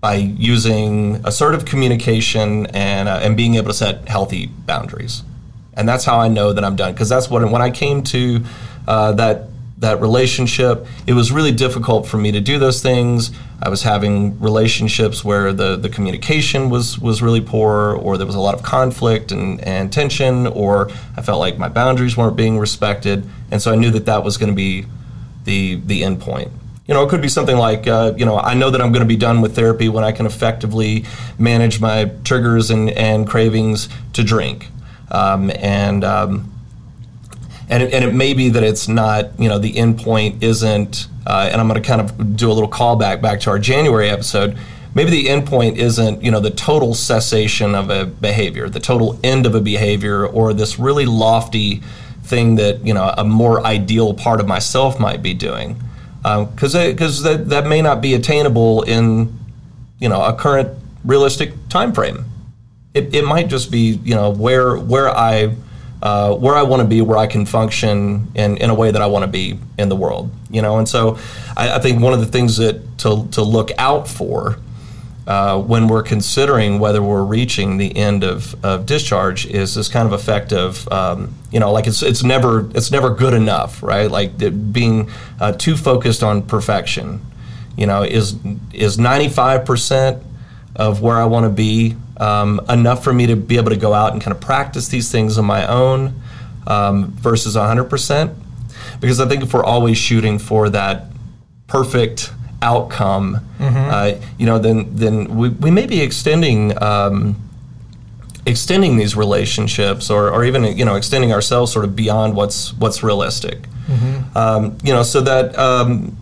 by 0.03 0.17
using 0.17 1.25
assertive 1.25 1.65
communication 1.65 2.67
and 2.67 3.09
uh, 3.09 3.21
and 3.23 3.37
being 3.37 3.55
able 3.55 3.69
to 3.69 3.75
set 3.75 4.07
healthy 4.07 4.49
boundaries, 4.67 5.23
and 5.75 5.89
that's 5.89 6.05
how 6.05 6.19
I 6.19 6.29
know 6.29 6.53
that 6.53 6.63
I'm 6.63 6.77
done 6.77 6.93
because 6.93 7.09
that's 7.09 7.31
what 7.31 7.51
when 7.51 7.63
I 7.63 7.71
came 7.71 8.03
to 8.03 8.45
uh, 8.87 9.13
that 9.13 9.45
that 9.83 10.01
relationship, 10.01 10.87
it 11.09 11.13
was 11.13 11.33
really 11.33 11.51
difficult 11.51 12.07
for 12.07 12.17
me 12.17 12.31
to 12.33 12.41
do 12.41 12.59
those 12.59 12.81
things. 12.81 13.33
I 13.61 13.69
was 13.69 13.83
having 13.83 14.39
relationships 14.39 15.25
where 15.25 15.53
the, 15.53 15.77
the 15.77 15.89
communication 15.89 16.71
was, 16.71 17.01
was 17.01 17.21
really 17.21 17.41
poor, 17.41 17.97
or 17.97 18.17
there 18.17 18.27
was 18.27 18.37
a 18.37 18.41
lot 18.41 18.55
of 18.55 18.63
conflict 18.63 19.33
and, 19.33 19.61
and 19.61 19.93
tension, 19.93 20.47
or 20.47 20.89
I 21.17 21.23
felt 21.23 21.41
like 21.41 21.59
my 21.59 21.69
boundaries 21.69 22.17
weren't 22.17 22.37
being 22.37 22.61
respected. 22.61 23.29
And 23.51 23.61
so 23.61 23.73
I 23.73 23.77
knew 23.77 23.91
that 23.91 24.07
that 24.07 24.23
was 24.23 24.37
going 24.37 24.51
to 24.51 24.57
be 24.57 24.87
the, 25.45 25.81
the 25.85 26.05
end 26.05 26.21
point. 26.21 26.53
You 26.87 26.95
know, 26.95 27.05
it 27.05 27.11
could 27.11 27.23
be 27.23 27.29
something 27.29 27.57
like, 27.57 27.87
uh, 27.87 28.15
you 28.17 28.27
know, 28.27 28.39
I 28.39 28.55
know 28.55 28.71
that 28.71 28.81
I'm 28.81 28.91
going 28.91 29.03
to 29.03 29.09
be 29.09 29.17
done 29.17 29.41
with 29.41 29.55
therapy 29.55 29.89
when 29.89 30.03
I 30.03 30.11
can 30.11 30.27
effectively 30.27 31.05
manage 31.39 31.81
my 31.81 32.11
triggers 32.25 32.71
and, 32.71 32.91
and 32.91 33.27
cravings 33.27 33.89
to 34.15 34.25
drink. 34.25 34.69
Um, 35.11 35.51
and, 35.51 36.03
um, 36.03 36.53
and 37.69 37.85
it, 37.85 37.95
and 37.95 38.05
it 38.05 38.15
may 38.15 38.35
be 38.35 38.49
that 38.49 38.65
it's 38.65 38.89
not, 38.89 39.39
you 39.39 39.49
know, 39.49 39.59
the 39.59 39.77
end 39.77 39.99
point 39.99 40.43
isn't, 40.43 41.07
uh, 41.25 41.49
and 41.53 41.61
I'm 41.61 41.69
going 41.69 41.81
to 41.81 41.87
kind 41.87 42.01
of 42.01 42.37
do 42.37 42.51
a 42.51 42.55
little 42.55 42.71
callback 42.71 43.23
back 43.23 43.41
to 43.41 43.51
our 43.51 43.61
January 43.61 44.09
episode. 44.09 44.59
Maybe 44.95 45.11
the 45.11 45.31
end 45.31 45.47
point 45.47 45.79
isn't, 45.79 46.23
you 46.23 46.33
know, 46.33 46.41
the 46.41 46.51
total 46.51 46.95
cessation 46.95 47.77
of 47.77 47.91
a 47.91 48.07
behavior, 48.07 48.69
the 48.69 48.81
total 48.81 49.19
end 49.23 49.47
of 49.47 49.55
a 49.55 49.61
behavior, 49.61 50.27
or 50.27 50.53
this 50.53 50.79
really 50.79 51.07
lofty 51.07 51.81
thing 52.23 52.57
that 52.57 52.87
you 52.87 52.95
know 52.95 53.13
a 53.19 53.25
more 53.25 53.65
ideal 53.67 54.15
part 54.15 54.41
of 54.41 54.47
myself 54.47 54.99
might 55.01 55.23
be 55.23 55.35
doing 55.35 55.77
because 56.23 56.75
um, 56.75 56.91
because 56.91 57.23
that, 57.23 57.49
that 57.49 57.67
may 57.67 57.83
not 57.83 58.01
be 58.01 58.15
attainable 58.15 58.83
in 58.83 59.39
you 59.99 60.09
know 60.09 60.23
a 60.23 60.35
current 60.35 60.79
realistic 61.05 61.53
time 61.69 61.93
frame 61.93 62.25
it, 62.95 63.15
it 63.15 63.25
might 63.25 63.49
just 63.49 63.71
be 63.71 64.01
you 64.05 64.15
know 64.15 64.31
where 64.31 64.77
where 64.77 65.09
I 65.09 65.55
uh, 66.03 66.35
where 66.35 66.55
I 66.57 66.63
want 66.63 66.83
to 66.83 66.89
be, 66.89 67.01
where 67.01 67.17
I 67.17 67.29
can 67.29 67.47
function 67.47 68.33
in, 68.35 68.57
in 68.57 68.71
a 68.71 68.75
way 68.75 68.91
that 68.91 69.01
I 69.01 69.07
want 69.07 69.23
to 69.23 69.29
be 69.29 69.57
in 69.79 69.89
the 69.89 69.95
world, 69.95 70.31
you 70.51 70.61
know. 70.61 70.79
And 70.79 70.89
so, 70.89 71.17
I, 71.57 71.77
I 71.77 71.79
think 71.79 72.03
one 72.03 72.13
of 72.13 72.19
the 72.19 72.27
things 72.27 72.57
that 72.57 72.99
to 72.99 73.29
to 73.33 73.43
look 73.43 73.71
out 73.79 74.09
for 74.09 74.59
uh, 75.27 75.61
when 75.61 75.87
we're 75.87 76.03
considering 76.03 76.81
whether 76.81 77.03
we're 77.03 77.23
reaching 77.23 77.77
the 77.77 77.97
end 77.97 78.25
of, 78.25 78.57
of 78.65 78.87
discharge 78.87 79.47
is 79.47 79.75
this 79.75 79.89
kind 79.89 80.07
of 80.07 80.13
effect 80.13 80.53
of 80.53 80.91
um, 80.91 81.35
you 81.51 81.61
know 81.61 81.71
like 81.71 81.87
it's 81.87 82.03
it's 82.03 82.25
never 82.25 82.69
it's 82.75 82.91
never 82.91 83.11
good 83.11 83.35
enough 83.35 83.83
right? 83.83 84.11
Like 84.11 84.37
being 84.73 85.11
uh, 85.41 85.53
too 85.53 85.77
focused 85.77 86.23
on 86.23 86.43
perfection 86.43 87.25
you 87.77 87.87
know 87.87 88.03
is 88.03 88.37
is 88.73 88.97
95% 88.97 90.23
of 90.77 91.03
where 91.03 91.17
I 91.17 91.25
want 91.27 91.45
to 91.45 91.51
be 91.51 91.97
um, 92.17 92.61
enough 92.69 93.05
for 93.05 93.13
me 93.13 93.27
to 93.27 93.37
be 93.37 93.57
able 93.57 93.71
to 93.71 93.77
go 93.77 93.93
out 93.93 94.13
and 94.13 94.23
kind 94.23 94.35
of 94.35 94.41
practice 94.41 94.89
these 94.89 95.11
things 95.11 95.39
on 95.39 95.45
my 95.45 95.67
own 95.67 96.21
um, 96.67 97.13
versus 97.13 97.57
100% 97.57 98.35
because 99.01 99.21
I 99.21 99.29
think 99.29 99.43
if 99.43 99.53
we're 99.53 99.65
always 99.65 99.99
shooting 99.99 100.39
for 100.39 100.69
that 100.71 101.07
perfect 101.67 102.33
outcome, 102.63 103.39
mm-hmm. 103.59 103.77
uh, 103.77 104.27
you 104.39 104.47
know, 104.47 104.59
then 104.59 104.95
then 104.95 105.37
we, 105.37 105.51
we 105.51 105.71
may 105.71 105.87
be 105.87 106.01
extending 106.01 106.81
um, 106.83 107.37
extending 108.47 108.97
these 108.97 109.17
relationships, 109.17 110.11
or, 110.11 110.31
or 110.31 110.45
even 110.45 110.65
you 110.77 110.85
know 110.85 110.95
extending 110.95 111.33
ourselves 111.33 111.73
sort 111.73 111.85
of 111.85 111.95
beyond 111.95 112.35
what's 112.35 112.73
what's 112.75 113.03
realistic. 113.03 113.63
Mm-hmm. 113.87 114.37
Um, 114.37 114.79
you 114.83 114.93
know, 114.93 115.03
so 115.03 115.21
that. 115.21 115.59
Um, 115.59 116.17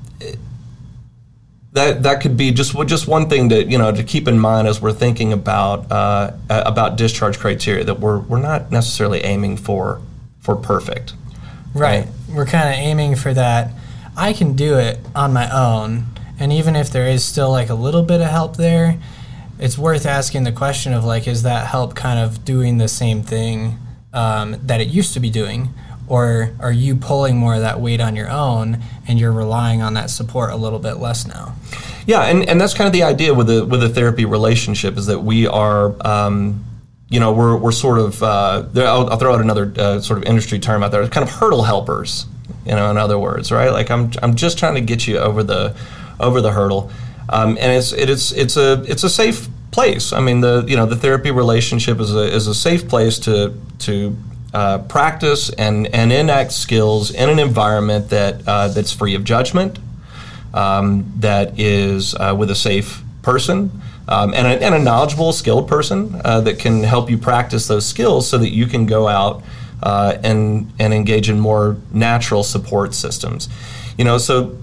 that, 1.72 2.02
that 2.02 2.20
could 2.20 2.36
be 2.36 2.50
just 2.50 2.74
just 2.88 3.06
one 3.06 3.28
thing 3.28 3.48
to 3.50 3.64
you 3.64 3.78
know 3.78 3.92
to 3.92 4.02
keep 4.02 4.26
in 4.26 4.40
mind 4.40 4.66
as 4.66 4.82
we're 4.82 4.92
thinking 4.92 5.32
about 5.32 5.90
uh, 5.92 6.32
about 6.48 6.96
discharge 6.96 7.38
criteria 7.38 7.84
that 7.84 8.00
we're 8.00 8.18
we're 8.18 8.40
not 8.40 8.72
necessarily 8.72 9.20
aiming 9.20 9.56
for 9.56 10.00
for 10.40 10.56
perfect. 10.56 11.14
Right. 11.72 12.06
right? 12.06 12.08
We're 12.34 12.46
kind 12.46 12.68
of 12.68 12.74
aiming 12.74 13.14
for 13.14 13.32
that. 13.34 13.72
I 14.16 14.32
can 14.32 14.54
do 14.54 14.76
it 14.78 14.98
on 15.14 15.32
my 15.32 15.48
own, 15.50 16.06
and 16.40 16.52
even 16.52 16.74
if 16.74 16.90
there 16.90 17.06
is 17.06 17.24
still 17.24 17.50
like 17.50 17.68
a 17.68 17.74
little 17.74 18.02
bit 18.02 18.20
of 18.20 18.28
help 18.28 18.56
there, 18.56 18.98
it's 19.58 19.76
worth 19.76 20.06
asking 20.06 20.44
the 20.44 20.52
question 20.52 20.94
of 20.94 21.04
like, 21.04 21.28
is 21.28 21.42
that 21.42 21.66
help 21.66 21.94
kind 21.94 22.18
of 22.18 22.44
doing 22.44 22.78
the 22.78 22.88
same 22.88 23.22
thing 23.22 23.78
um, 24.12 24.56
that 24.62 24.80
it 24.80 24.88
used 24.88 25.12
to 25.14 25.20
be 25.20 25.30
doing? 25.30 25.68
Or 26.08 26.56
are 26.58 26.72
you 26.72 26.96
pulling 26.96 27.36
more 27.36 27.54
of 27.54 27.60
that 27.60 27.80
weight 27.80 28.00
on 28.00 28.16
your 28.16 28.28
own 28.28 28.82
and 29.06 29.20
you're 29.20 29.30
relying 29.30 29.80
on 29.80 29.94
that 29.94 30.10
support 30.10 30.50
a 30.50 30.56
little 30.56 30.80
bit 30.80 30.94
less 30.94 31.26
now? 31.26 31.54
Yeah, 32.06 32.22
and, 32.22 32.48
and 32.48 32.60
that's 32.60 32.74
kind 32.74 32.86
of 32.86 32.92
the 32.92 33.04
idea 33.04 33.32
with 33.32 33.46
the 33.46 33.64
with 33.64 33.84
a 33.84 33.88
therapy 33.88 34.24
relationship 34.24 34.96
is 34.96 35.06
that 35.06 35.20
we 35.20 35.46
are 35.46 35.94
um, 36.04 36.64
you 37.10 37.18
know, 37.20 37.32
we're, 37.32 37.56
we're 37.56 37.72
sort 37.72 37.98
of, 37.98 38.22
uh, 38.22 38.64
I'll, 38.76 39.10
I'll, 39.10 39.18
throw 39.18 39.34
out 39.34 39.40
another 39.40 39.72
uh, 39.76 40.00
sort 40.00 40.18
of 40.20 40.24
industry 40.24 40.60
term 40.60 40.84
out 40.84 40.92
there, 40.92 41.06
kind 41.08 41.28
of 41.28 41.34
hurdle 41.34 41.64
helpers, 41.64 42.26
you 42.64 42.70
know, 42.70 42.88
in 42.88 42.96
other 42.96 43.18
words, 43.18 43.50
right? 43.50 43.70
Like 43.70 43.90
I'm, 43.90 44.12
I'm 44.22 44.36
just 44.36 44.58
trying 44.58 44.76
to 44.76 44.80
get 44.80 45.08
you 45.08 45.18
over 45.18 45.42
the, 45.42 45.76
over 46.20 46.40
the 46.40 46.52
hurdle. 46.52 46.90
Um, 47.28 47.56
and 47.60 47.72
it's 47.72 47.92
it 47.92 48.10
is 48.10 48.32
it's 48.32 48.56
a 48.56 48.82
it's 48.86 49.04
a 49.04 49.10
safe 49.10 49.48
place. 49.70 50.12
I 50.12 50.20
mean 50.20 50.40
the 50.40 50.64
you 50.66 50.76
know 50.76 50.86
the 50.86 50.96
therapy 50.96 51.30
relationship 51.30 52.00
is 52.00 52.14
a 52.14 52.24
is 52.34 52.46
a 52.46 52.54
safe 52.54 52.88
place 52.88 53.18
to 53.20 53.54
to 53.80 54.16
uh, 54.52 54.78
practice 54.78 55.50
and 55.50 55.86
and 55.94 56.12
enact 56.12 56.52
skills 56.52 57.10
in 57.12 57.28
an 57.28 57.38
environment 57.38 58.10
that 58.10 58.46
uh, 58.48 58.68
that's 58.68 58.92
free 58.92 59.14
of 59.14 59.22
judgment, 59.24 59.78
um, 60.54 61.12
that 61.18 61.58
is 61.58 62.14
uh, 62.16 62.34
with 62.36 62.50
a 62.50 62.56
safe 62.56 63.02
person. 63.22 63.70
Um, 64.08 64.34
and, 64.34 64.44
a, 64.44 64.64
and, 64.64 64.74
a, 64.74 64.78
knowledgeable, 64.80 65.32
skilled 65.32 65.68
person 65.68 66.20
uh, 66.24 66.40
that 66.40 66.58
can 66.58 66.82
help 66.82 67.10
you 67.10 67.16
practice 67.16 67.68
those 67.68 67.86
skills 67.86 68.28
so 68.28 68.38
that 68.38 68.48
you 68.48 68.66
can 68.66 68.84
go 68.84 69.06
out 69.06 69.44
uh, 69.84 70.18
and 70.24 70.72
and 70.80 70.92
engage 70.92 71.30
in 71.30 71.38
more 71.38 71.76
natural 71.92 72.42
support 72.42 72.92
systems. 72.92 73.48
You 73.96 74.04
know, 74.04 74.18
so 74.18 74.58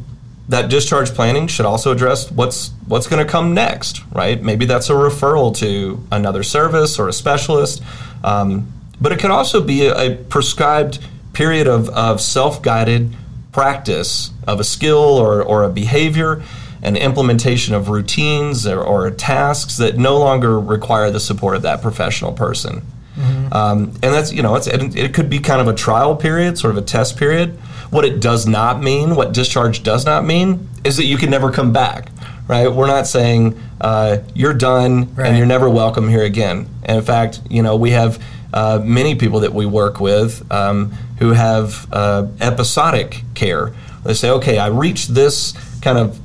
that 0.50 0.70
discharge 0.70 1.10
planning 1.14 1.48
should 1.48 1.66
also 1.66 1.92
address 1.92 2.32
what's 2.32 2.72
what's 2.88 3.08
going 3.08 3.24
to 3.26 3.30
come 3.30 3.54
next, 3.54 4.02
right? 4.14 4.42
Maybe 4.42 4.66
that's 4.66 4.90
a 4.90 4.94
referral 4.94 5.56
to 5.58 6.02
another 6.12 6.44
service 6.44 7.00
or 7.00 7.10
a 7.10 7.14
specialist, 7.14 7.84
um, 8.24 8.72
but 9.02 9.12
it 9.12 9.20
could 9.20 9.32
also 9.32 9.62
be 9.62 9.88
a, 9.88 9.96
a 9.96 10.16
prescribed 10.16 11.00
period 11.34 11.68
of, 11.68 11.90
of 11.90 12.22
self-guided 12.22 13.14
practice 13.52 14.32
of 14.48 14.60
a 14.60 14.64
skill 14.64 14.98
or, 14.98 15.44
or 15.44 15.64
a 15.64 15.70
behavior 15.70 16.42
and 16.82 16.96
implementation 16.96 17.76
of 17.76 17.90
routines 17.90 18.66
or, 18.66 18.82
or 18.82 19.12
tasks 19.12 19.78
that 19.78 19.98
no 19.98 20.18
longer 20.18 20.60
require 20.60 21.12
the 21.12 21.20
support 21.20 21.56
of 21.56 21.64
that 21.64 21.82
professional 21.82 22.32
person. 22.32 22.82
Mm-hmm. 23.16 23.54
Um, 23.54 23.80
and 24.02 24.14
that's 24.14 24.32
you 24.32 24.44
know 24.44 24.56
it, 24.56 24.68
it 24.96 25.14
could 25.14 25.30
be 25.30 25.40
kind 25.40 25.60
of 25.60 25.68
a 25.68 25.74
trial 25.74 26.16
period, 26.16 26.58
sort 26.58 26.72
of 26.72 26.78
a 26.78 26.86
test 26.86 27.18
period 27.18 27.60
what 27.90 28.06
it 28.06 28.20
does 28.20 28.48
not 28.48 28.82
mean, 28.82 29.16
what 29.16 29.34
discharge 29.34 29.84
does 29.84 30.06
not 30.06 30.26
mean, 30.26 30.68
is 30.84 30.98
that 30.98 31.06
you 31.06 31.18
can 31.18 31.30
never 31.30 31.52
come 31.52 31.72
back. 31.72 32.10
Right? 32.48 32.72
We're 32.72 32.88
not 32.88 33.08
saying 33.08 33.60
uh, 33.82 34.20
you're 34.34 34.54
done 34.54 35.14
right. 35.16 35.28
and 35.28 35.38
you're 35.38 35.46
never 35.46 35.70
welcome 35.70 36.08
here 36.08 36.24
again. 36.24 36.70
And 36.84 36.98
in 36.98 37.04
fact, 37.04 37.42
you 37.50 37.62
know, 37.62 37.76
we 37.76 37.92
have 37.92 38.24
uh, 38.54 38.80
many 38.82 39.16
people 39.16 39.42
that 39.42 39.54
we 39.54 39.66
work 39.66 40.00
with 40.00 40.50
um, 40.52 40.92
who 41.20 41.34
have 41.34 41.88
uh, 41.92 42.28
episodic 42.40 43.22
care. 43.36 43.74
They 44.06 44.14
say, 44.14 44.30
okay, 44.30 44.58
I 44.58 44.68
reached 44.68 45.14
this 45.14 45.54
kind 45.82 45.98
of 45.98 46.18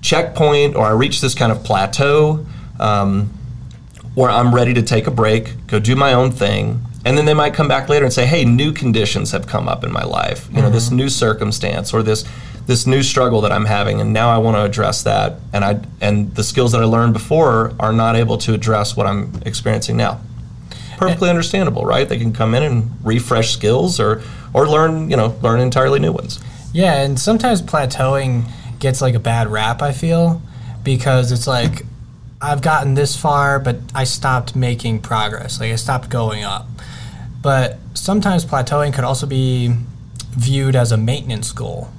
checkpoint 0.00 0.76
or 0.76 0.84
I 0.84 0.92
reached 0.92 1.22
this 1.22 1.34
kind 1.34 1.50
of 1.50 1.64
plateau 1.64 2.46
um, 2.78 3.32
where 4.14 4.30
I'm 4.30 4.54
ready 4.54 4.74
to 4.74 4.82
take 4.82 5.06
a 5.06 5.10
break, 5.10 5.66
go 5.66 5.80
do 5.80 5.96
my 5.96 6.12
own 6.12 6.30
thing, 6.30 6.84
and 7.04 7.18
then 7.18 7.24
they 7.26 7.34
might 7.34 7.54
come 7.54 7.68
back 7.68 7.88
later 7.88 8.04
and 8.04 8.12
say, 8.12 8.26
"Hey, 8.26 8.44
new 8.44 8.72
conditions 8.72 9.32
have 9.32 9.46
come 9.46 9.68
up 9.68 9.84
in 9.84 9.92
my 9.92 10.04
life. 10.04 10.48
You 10.50 10.56
know, 10.56 10.64
mm-hmm. 10.64 10.74
this 10.74 10.90
new 10.90 11.08
circumstance 11.08 11.92
or 11.92 12.02
this 12.02 12.24
this 12.66 12.86
new 12.86 13.02
struggle 13.02 13.40
that 13.42 13.52
I'm 13.52 13.66
having, 13.66 14.00
and 14.00 14.12
now 14.12 14.30
I 14.30 14.38
want 14.38 14.56
to 14.56 14.62
address 14.62 15.02
that. 15.02 15.38
And 15.52 15.64
I 15.64 15.80
and 16.00 16.34
the 16.34 16.44
skills 16.44 16.72
that 16.72 16.80
I 16.80 16.84
learned 16.84 17.12
before 17.12 17.74
are 17.78 17.92
not 17.92 18.16
able 18.16 18.38
to 18.38 18.54
address 18.54 18.96
what 18.96 19.06
I'm 19.06 19.32
experiencing 19.44 19.96
now. 19.96 20.20
Perfectly 20.96 21.28
understandable, 21.28 21.84
right? 21.84 22.08
They 22.08 22.18
can 22.18 22.32
come 22.32 22.54
in 22.54 22.62
and 22.62 22.90
refresh 23.04 23.52
skills 23.52 24.00
or 24.00 24.22
or 24.52 24.68
learn, 24.68 25.10
you 25.10 25.16
know, 25.16 25.36
learn 25.42 25.60
entirely 25.60 25.98
new 25.98 26.12
ones. 26.12 26.42
Yeah, 26.72 27.02
and 27.02 27.18
sometimes 27.18 27.60
plateauing 27.60 28.44
gets 28.78 29.02
like 29.02 29.14
a 29.14 29.20
bad 29.20 29.48
rap. 29.48 29.82
I 29.82 29.92
feel 29.92 30.40
because 30.82 31.32
it's 31.32 31.46
like 31.46 31.84
I've 32.40 32.62
gotten 32.62 32.94
this 32.94 33.16
far, 33.16 33.58
but 33.58 33.76
I 33.94 34.04
stopped 34.04 34.56
making 34.56 35.00
progress. 35.00 35.60
Like 35.60 35.72
I 35.72 35.76
stopped 35.76 36.08
going 36.08 36.44
up. 36.44 36.66
But 37.44 37.78
sometimes 37.92 38.44
plateauing 38.44 38.94
could 38.94 39.04
also 39.04 39.26
be 39.26 39.76
viewed 40.30 40.74
as 40.74 40.90
a 40.90 40.96
maintenance 40.96 41.52
goal, 41.52 41.90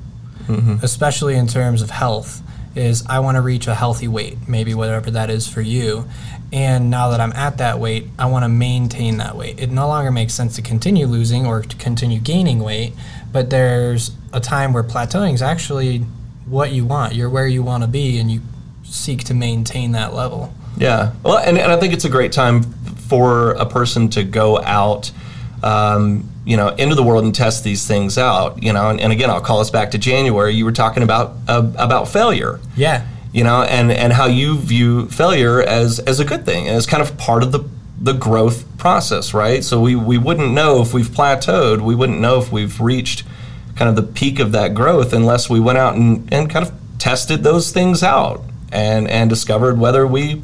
mm-hmm. 0.47 0.77
especially 0.81 1.35
in 1.35 1.47
terms 1.47 1.81
of 1.81 1.91
health. 1.91 2.41
Is 2.75 3.05
I 3.07 3.19
want 3.19 3.35
to 3.35 3.41
reach 3.41 3.67
a 3.67 3.75
healthy 3.75 4.09
weight, 4.09 4.49
maybe 4.49 4.73
whatever 4.73 5.09
that 5.11 5.29
is 5.29 5.47
for 5.47 5.61
you. 5.61 6.09
And 6.51 6.89
now 6.89 7.09
that 7.11 7.21
I'm 7.21 7.31
at 7.31 7.59
that 7.59 7.79
weight, 7.79 8.07
I 8.19 8.25
want 8.25 8.43
to 8.43 8.49
maintain 8.49 9.15
that 9.17 9.37
weight. 9.37 9.61
It 9.61 9.71
no 9.71 9.87
longer 9.87 10.11
makes 10.11 10.33
sense 10.33 10.57
to 10.57 10.61
continue 10.61 11.05
losing 11.05 11.45
or 11.45 11.61
to 11.61 11.75
continue 11.77 12.19
gaining 12.19 12.59
weight, 12.59 12.93
but 13.31 13.49
there's 13.49 14.11
a 14.33 14.41
time 14.41 14.73
where 14.73 14.83
plateauing 14.83 15.35
is 15.35 15.41
actually 15.41 15.99
what 16.45 16.73
you 16.73 16.85
want. 16.85 17.15
You're 17.15 17.29
where 17.29 17.47
you 17.47 17.63
want 17.63 17.83
to 17.83 17.87
be, 17.87 18.19
and 18.19 18.29
you 18.29 18.41
seek 18.83 19.23
to 19.25 19.33
maintain 19.33 19.93
that 19.93 20.13
level. 20.13 20.53
Yeah. 20.75 21.13
Well, 21.23 21.37
and, 21.37 21.57
and 21.57 21.71
I 21.71 21.79
think 21.79 21.93
it's 21.93 22.05
a 22.05 22.09
great 22.09 22.33
time 22.33 22.63
for 23.07 23.51
a 23.51 23.65
person 23.65 24.09
to 24.09 24.23
go 24.23 24.59
out 24.61 25.11
um, 25.63 26.29
you 26.45 26.57
know, 26.57 26.69
into 26.69 26.95
the 26.95 27.03
world 27.03 27.23
and 27.23 27.33
test 27.33 27.63
these 27.63 27.87
things 27.87 28.17
out. 28.17 28.61
You 28.61 28.73
know, 28.73 28.89
and, 28.89 28.99
and 28.99 29.11
again, 29.11 29.29
I'll 29.29 29.41
call 29.41 29.59
us 29.59 29.69
back 29.69 29.91
to 29.91 29.97
January. 29.97 30.53
You 30.53 30.65
were 30.65 30.71
talking 30.71 31.03
about 31.03 31.35
uh, 31.47 31.71
about 31.77 32.07
failure. 32.07 32.59
Yeah. 32.75 33.05
You 33.31 33.43
know, 33.43 33.63
and 33.63 33.91
and 33.91 34.13
how 34.13 34.27
you 34.27 34.57
view 34.57 35.07
failure 35.09 35.61
as 35.61 35.99
as 35.99 36.19
a 36.19 36.25
good 36.25 36.45
thing, 36.45 36.67
as 36.67 36.85
kind 36.85 37.03
of 37.03 37.17
part 37.17 37.43
of 37.43 37.51
the 37.51 37.63
the 37.99 38.13
growth 38.13 38.65
process, 38.77 39.33
right? 39.33 39.63
So 39.63 39.81
we 39.81 39.95
we 39.95 40.17
wouldn't 40.17 40.53
know 40.53 40.81
if 40.81 40.93
we've 40.93 41.09
plateaued. 41.09 41.81
We 41.81 41.95
wouldn't 41.95 42.19
know 42.19 42.39
if 42.39 42.51
we've 42.51 42.79
reached 42.79 43.23
kind 43.75 43.89
of 43.89 43.95
the 43.95 44.03
peak 44.03 44.39
of 44.39 44.51
that 44.53 44.73
growth 44.73 45.13
unless 45.13 45.49
we 45.49 45.59
went 45.59 45.77
out 45.77 45.95
and, 45.95 46.31
and 46.33 46.49
kind 46.49 46.65
of 46.65 46.73
tested 46.97 47.43
those 47.43 47.71
things 47.71 48.01
out 48.03 48.43
and 48.71 49.07
and 49.09 49.29
discovered 49.29 49.77
whether 49.77 50.07
we 50.07 50.41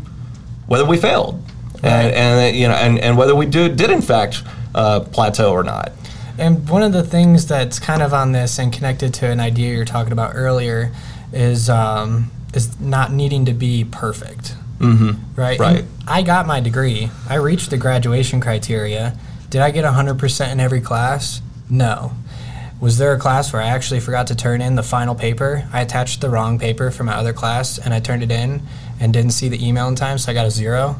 whether 0.67 0.85
we 0.85 0.97
failed 0.97 1.41
right. 1.75 1.83
and, 1.83 2.13
and 2.13 2.55
you 2.55 2.67
know 2.67 2.73
and, 2.73 2.99
and 2.99 3.17
whether 3.17 3.35
we 3.35 3.45
do 3.45 3.69
did 3.69 3.89
in 3.89 4.01
fact 4.01 4.43
uh, 4.73 5.01
plateau 5.01 5.51
or 5.51 5.63
not. 5.63 5.91
And 6.37 6.67
one 6.69 6.81
of 6.81 6.93
the 6.93 7.03
things 7.03 7.45
that's 7.45 7.79
kind 7.79 8.01
of 8.01 8.13
on 8.13 8.31
this 8.31 8.57
and 8.57 8.71
connected 8.71 9.13
to 9.15 9.27
an 9.27 9.39
idea 9.39 9.75
you're 9.75 9.85
talking 9.85 10.13
about 10.13 10.31
earlier 10.33 10.91
is 11.33 11.69
um, 11.69 12.31
is 12.53 12.79
not 12.79 13.11
needing 13.11 13.45
to 13.45 13.53
be 13.53 13.83
perfect. 13.83 14.55
Mm-hmm. 14.79 15.39
Right. 15.39 15.59
Right. 15.59 15.77
And 15.79 15.87
I 16.07 16.23
got 16.23 16.47
my 16.47 16.59
degree. 16.59 17.09
I 17.29 17.35
reached 17.35 17.69
the 17.69 17.77
graduation 17.77 18.41
criteria. 18.41 19.17
Did 19.49 19.61
I 19.61 19.71
get 19.71 19.85
100% 19.85 20.51
in 20.51 20.59
every 20.59 20.81
class? 20.81 21.41
No. 21.69 22.13
Was 22.79 22.97
there 22.97 23.13
a 23.13 23.19
class 23.19 23.53
where 23.53 23.61
I 23.61 23.67
actually 23.67 23.99
forgot 23.99 24.27
to 24.27 24.35
turn 24.35 24.59
in 24.59 24.75
the 24.75 24.83
final 24.83 25.13
paper? 25.13 25.69
I 25.71 25.81
attached 25.81 26.21
the 26.21 26.29
wrong 26.29 26.57
paper 26.57 26.89
for 26.89 27.03
my 27.03 27.13
other 27.13 27.33
class 27.33 27.77
and 27.77 27.93
I 27.93 27.99
turned 27.99 28.23
it 28.23 28.31
in 28.31 28.63
and 28.99 29.13
didn't 29.13 29.31
see 29.31 29.49
the 29.49 29.63
email 29.63 29.87
in 29.87 29.95
time, 29.95 30.17
so 30.17 30.31
I 30.31 30.33
got 30.33 30.47
a 30.47 30.51
zero. 30.51 30.95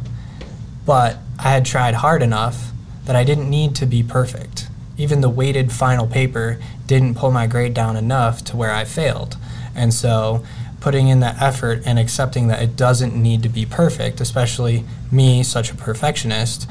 But 0.86 1.18
I 1.40 1.50
had 1.50 1.66
tried 1.66 1.96
hard 1.96 2.22
enough 2.22 2.72
that 3.12 3.18
I 3.18 3.26
didn't 3.26 3.50
need 3.50 3.76
to 3.76 3.86
be 3.86 4.02
perfect. 4.04 4.70
Even 4.98 5.20
the 5.20 5.28
weighted 5.28 5.70
final 5.70 6.08
paper 6.08 6.62
didn't 6.88 7.16
pull 7.16 7.30
my 7.30 7.46
grade 7.46 7.74
down 7.74 7.98
enough 7.98 8.42
to 8.46 8.56
where 8.56 8.72
I 8.72 8.86
failed. 8.86 9.36
And 9.76 9.94
so 9.94 10.46
putting 10.80 11.10
in 11.10 11.20
that 11.20 11.42
effort 11.42 11.82
and 11.86 12.00
accepting 12.00 12.48
that 12.48 12.62
it 12.62 12.78
doesn't 12.78 13.14
need 13.14 13.44
to 13.44 13.50
be 13.50 13.66
perfect, 13.66 14.22
especially 14.22 14.86
me, 15.12 15.44
such 15.44 15.72
a 15.72 15.76
perfectionist, 15.76 16.70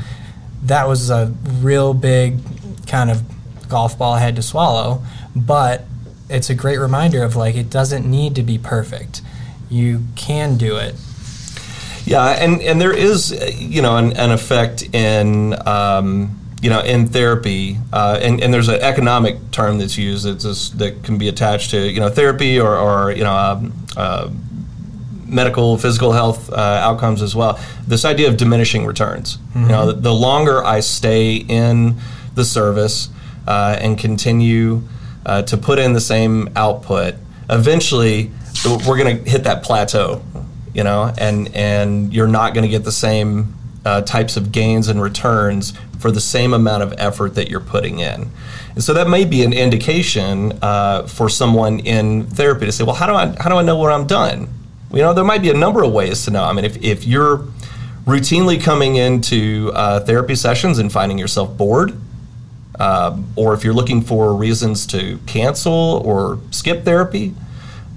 that 0.63 0.89
was 0.89 1.11
a 1.11 1.35
real 1.61 1.93
big 1.93 2.39
kind 2.87 3.11
of 3.11 3.23
golf 3.69 3.99
ball 3.99 4.15
I 4.15 4.21
had 4.21 4.37
to 4.37 4.43
swallow. 4.43 5.03
But 5.37 5.85
it's 6.31 6.49
a 6.49 6.55
great 6.55 6.79
reminder 6.79 7.23
of 7.23 7.37
like, 7.37 7.55
it 7.55 7.69
doesn't 7.69 8.11
need 8.11 8.35
to 8.37 8.43
be 8.43 8.57
perfect. 8.57 9.21
You 9.69 10.05
can 10.17 10.57
do 10.57 10.79
it. 10.79 10.95
Yeah, 12.05 12.27
and, 12.27 12.61
and 12.63 12.81
there 12.81 12.93
is, 12.93 13.31
you 13.59 13.83
know, 13.83 13.97
an, 13.97 14.17
an 14.17 14.31
effect 14.31 14.83
in, 14.95 15.55
um, 15.67 16.39
you 16.63 16.71
know, 16.71 16.81
in 16.81 17.07
therapy, 17.07 17.79
uh, 17.93 18.19
and, 18.21 18.41
and 18.41 18.53
there's 18.53 18.69
an 18.69 18.81
economic 18.81 19.51
term 19.51 19.79
that's 19.79 19.97
used 19.97 20.25
that's 20.25 20.45
just, 20.45 20.79
that 20.79 21.03
can 21.05 21.19
be 21.19 21.29
attached 21.29 21.71
to, 21.71 21.91
you 21.91 22.01
know, 22.01 22.09
therapy 22.09 22.59
or, 22.59 22.77
or 22.77 23.13
you 23.13 23.25
know, 23.25 23.35
um, 23.35 23.87
uh, 23.97 24.31
medical, 25.31 25.79
physical 25.79 26.13
health 26.13 26.51
uh, 26.53 26.57
outcomes 26.57 27.23
as 27.23 27.35
well. 27.35 27.59
This 27.87 28.05
idea 28.05 28.29
of 28.29 28.37
diminishing 28.37 28.85
returns. 28.85 29.37
Mm-hmm. 29.37 29.63
You 29.63 29.69
know, 29.69 29.87
the, 29.87 29.93
the, 29.93 30.15
longer 30.15 30.63
I 30.65 30.81
stay 30.81 31.37
in 31.37 31.97
the 32.35 32.45
service 32.45 33.09
uh, 33.47 33.77
and 33.81 33.99
continue 33.99 34.83
uh, 35.25 35.43
to 35.43 35.57
put 35.57 35.79
in 35.79 35.93
the 35.93 36.01
same 36.01 36.51
output, 36.57 37.15
eventually 37.49 38.31
we're 38.65 38.99
going 38.99 39.25
to 39.25 39.31
hit 39.31 39.45
that 39.45 39.63
plateau. 39.63 40.23
You 40.75 40.85
know, 40.85 41.13
and 41.19 41.55
and 41.55 42.13
you're 42.13 42.29
not 42.29 42.55
going 42.55 42.63
to 42.63 42.69
get 42.69 42.85
the 42.85 42.93
same 42.93 43.55
uh, 43.85 44.03
types 44.03 44.37
of 44.37 44.53
gains 44.53 44.89
and 44.89 45.01
returns 45.01 45.73
for 45.99 46.11
the 46.11 46.21
same 46.21 46.55
amount 46.55 46.83
of 46.83 46.95
effort 46.99 47.35
that 47.35 47.51
you're 47.51 47.61
putting 47.61 47.99
in. 47.99 48.31
And 48.75 48.83
so 48.83 48.95
that 48.95 49.09
may 49.09 49.25
be 49.25 49.43
an 49.43 49.53
indication 49.53 50.53
uh, 50.63 51.07
for 51.07 51.29
someone 51.29 51.81
in 51.81 52.27
therapy 52.27 52.67
to 52.67 52.73
say, 52.73 52.85
well, 52.85 52.95
how 52.95 53.07
do 53.07 53.15
I 53.15 53.35
how 53.43 53.51
do 53.51 53.57
I 53.57 53.63
know 53.63 53.79
where 53.79 53.91
I'm 53.91 54.07
done? 54.07 54.49
You 54.93 55.03
know, 55.03 55.15
there 55.15 55.25
might 55.25 55.43
be 55.43 55.51
a 55.51 55.55
number 55.55 55.83
of 55.83 55.93
ways 55.93 56.25
to 56.25 56.31
know. 56.31 56.45
I 56.45 56.53
mean, 56.53 56.65
if, 56.65 56.77
if 56.83 57.07
you're 57.07 57.45
routinely 58.07 58.61
coming 58.61 58.97
into 58.97 59.71
uh, 59.75 60.01
therapy 60.01 60.35
sessions 60.35 60.79
and 60.79 60.91
finding 60.91 61.17
yourself 61.17 61.57
bored, 61.57 61.97
uh, 62.79 63.17
or 63.37 63.55
if 63.55 63.63
you're 63.63 63.75
looking 63.75 64.01
for 64.01 64.35
reasons 64.35 64.87
to 64.87 65.19
cancel 65.27 66.03
or 66.05 66.41
skip 66.51 66.85
therapy, 66.85 67.35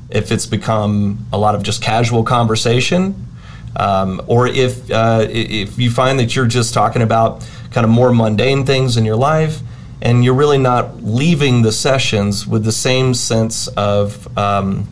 if 0.10 0.32
it's 0.32 0.46
become 0.46 1.26
a 1.34 1.38
lot 1.38 1.56
of 1.56 1.64
just 1.64 1.82
casual 1.82 2.24
conversation, 2.24 3.28
um, 3.76 4.22
or 4.28 4.48
if 4.48 4.90
uh, 4.92 5.26
if 5.30 5.78
you 5.80 5.90
find 5.90 6.20
that 6.20 6.36
you're 6.36 6.46
just 6.46 6.74
talking 6.74 7.02
about 7.02 7.48
kind 7.72 7.86
of 7.86 7.90
more 7.90 8.14
mundane 8.14 8.66
things 8.66 8.98
in 8.98 9.06
your 9.06 9.16
life, 9.16 9.60
and 10.02 10.24
you're 10.24 10.36
really 10.36 10.58
not 10.58 11.04
leaving 11.04 11.62
the 11.64 11.72
sessions 11.72 12.46
with 12.46 12.64
the 12.64 12.72
same 12.72 13.14
sense 13.14 13.68
of 13.70 14.38
um, 14.38 14.88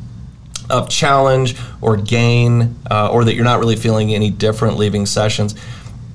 of 0.70 0.90
challenge 0.90 1.56
or 1.82 1.98
gain, 1.98 2.76
uh, 2.90 3.12
or 3.12 3.26
that 3.26 3.36
you're 3.36 3.44
not 3.44 3.60
really 3.60 3.76
feeling 3.76 4.14
any 4.14 4.30
different 4.30 4.78
leaving 4.78 5.06
sessions, 5.06 5.54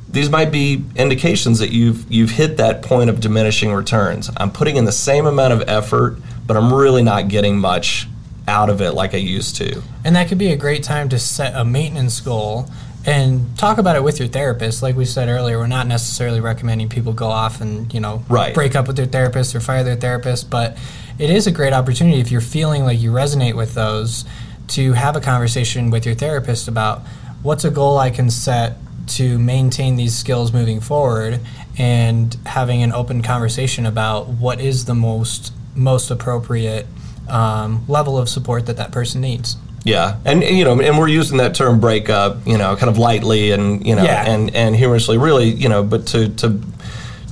these 0.08 0.30
might 0.30 0.50
be 0.50 0.82
indications 0.96 1.58
that 1.58 1.70
you've 1.70 2.10
you've 2.10 2.30
hit 2.30 2.56
that 2.56 2.82
point 2.82 3.10
of 3.10 3.20
diminishing 3.20 3.72
returns. 3.72 4.30
I'm 4.36 4.50
putting 4.50 4.76
in 4.76 4.86
the 4.86 4.92
same 4.92 5.26
amount 5.26 5.52
of 5.52 5.68
effort, 5.68 6.18
but 6.46 6.56
I'm 6.56 6.72
really 6.72 7.02
not 7.02 7.28
getting 7.28 7.58
much 7.58 8.08
out 8.48 8.70
of 8.70 8.80
it 8.80 8.92
like 8.92 9.14
I 9.14 9.18
used 9.18 9.56
to. 9.56 9.82
And 10.04 10.16
that 10.16 10.28
could 10.28 10.38
be 10.38 10.52
a 10.52 10.56
great 10.56 10.82
time 10.82 11.08
to 11.10 11.18
set 11.18 11.54
a 11.54 11.64
maintenance 11.64 12.20
goal 12.20 12.68
and 13.04 13.56
talk 13.56 13.78
about 13.78 13.96
it 13.96 14.02
with 14.02 14.18
your 14.18 14.28
therapist. 14.28 14.82
Like 14.82 14.96
we 14.96 15.04
said 15.04 15.28
earlier, 15.28 15.58
we're 15.58 15.68
not 15.68 15.86
necessarily 15.86 16.40
recommending 16.40 16.88
people 16.88 17.12
go 17.12 17.26
off 17.26 17.60
and 17.60 17.92
you 17.94 18.00
know 18.00 18.24
right. 18.28 18.54
break 18.54 18.74
up 18.74 18.88
with 18.88 18.96
their 18.96 19.06
therapist 19.06 19.54
or 19.54 19.60
fire 19.60 19.84
their 19.84 19.96
therapist, 19.96 20.50
but 20.50 20.76
it 21.18 21.30
is 21.30 21.46
a 21.46 21.52
great 21.52 21.72
opportunity 21.72 22.20
if 22.20 22.30
you're 22.30 22.40
feeling 22.40 22.84
like 22.84 23.00
you 23.00 23.10
resonate 23.10 23.54
with 23.54 23.74
those 23.74 24.24
to 24.68 24.92
have 24.92 25.14
a 25.14 25.20
conversation 25.20 25.90
with 25.90 26.04
your 26.04 26.14
therapist 26.14 26.66
about 26.66 27.02
what's 27.42 27.64
a 27.64 27.70
goal 27.70 27.98
I 27.98 28.10
can 28.10 28.28
set 28.28 28.76
to 29.06 29.38
maintain 29.38 29.94
these 29.94 30.16
skills 30.16 30.52
moving 30.52 30.80
forward 30.80 31.40
and 31.78 32.36
having 32.44 32.82
an 32.82 32.92
open 32.92 33.22
conversation 33.22 33.86
about 33.86 34.26
what 34.28 34.60
is 34.60 34.86
the 34.86 34.94
most 34.94 35.52
most 35.76 36.10
appropriate 36.10 36.86
um, 37.28 37.84
level 37.88 38.18
of 38.18 38.28
support 38.28 38.66
that 38.66 38.76
that 38.76 38.92
person 38.92 39.20
needs. 39.20 39.56
Yeah, 39.84 40.16
and, 40.24 40.42
you 40.42 40.64
know, 40.64 40.80
and 40.80 40.98
we're 40.98 41.06
using 41.08 41.38
that 41.38 41.54
term 41.54 41.78
breakup, 41.78 42.44
you 42.44 42.58
know, 42.58 42.74
kind 42.74 42.90
of 42.90 42.98
lightly 42.98 43.52
and 43.52 43.86
you 43.86 43.94
know, 43.94 44.02
yeah. 44.02 44.28
and 44.28 44.52
and 44.54 44.74
humorously, 44.74 45.16
really, 45.16 45.50
you 45.50 45.68
know, 45.68 45.84
but 45.84 46.08
to 46.08 46.28
to 46.28 46.60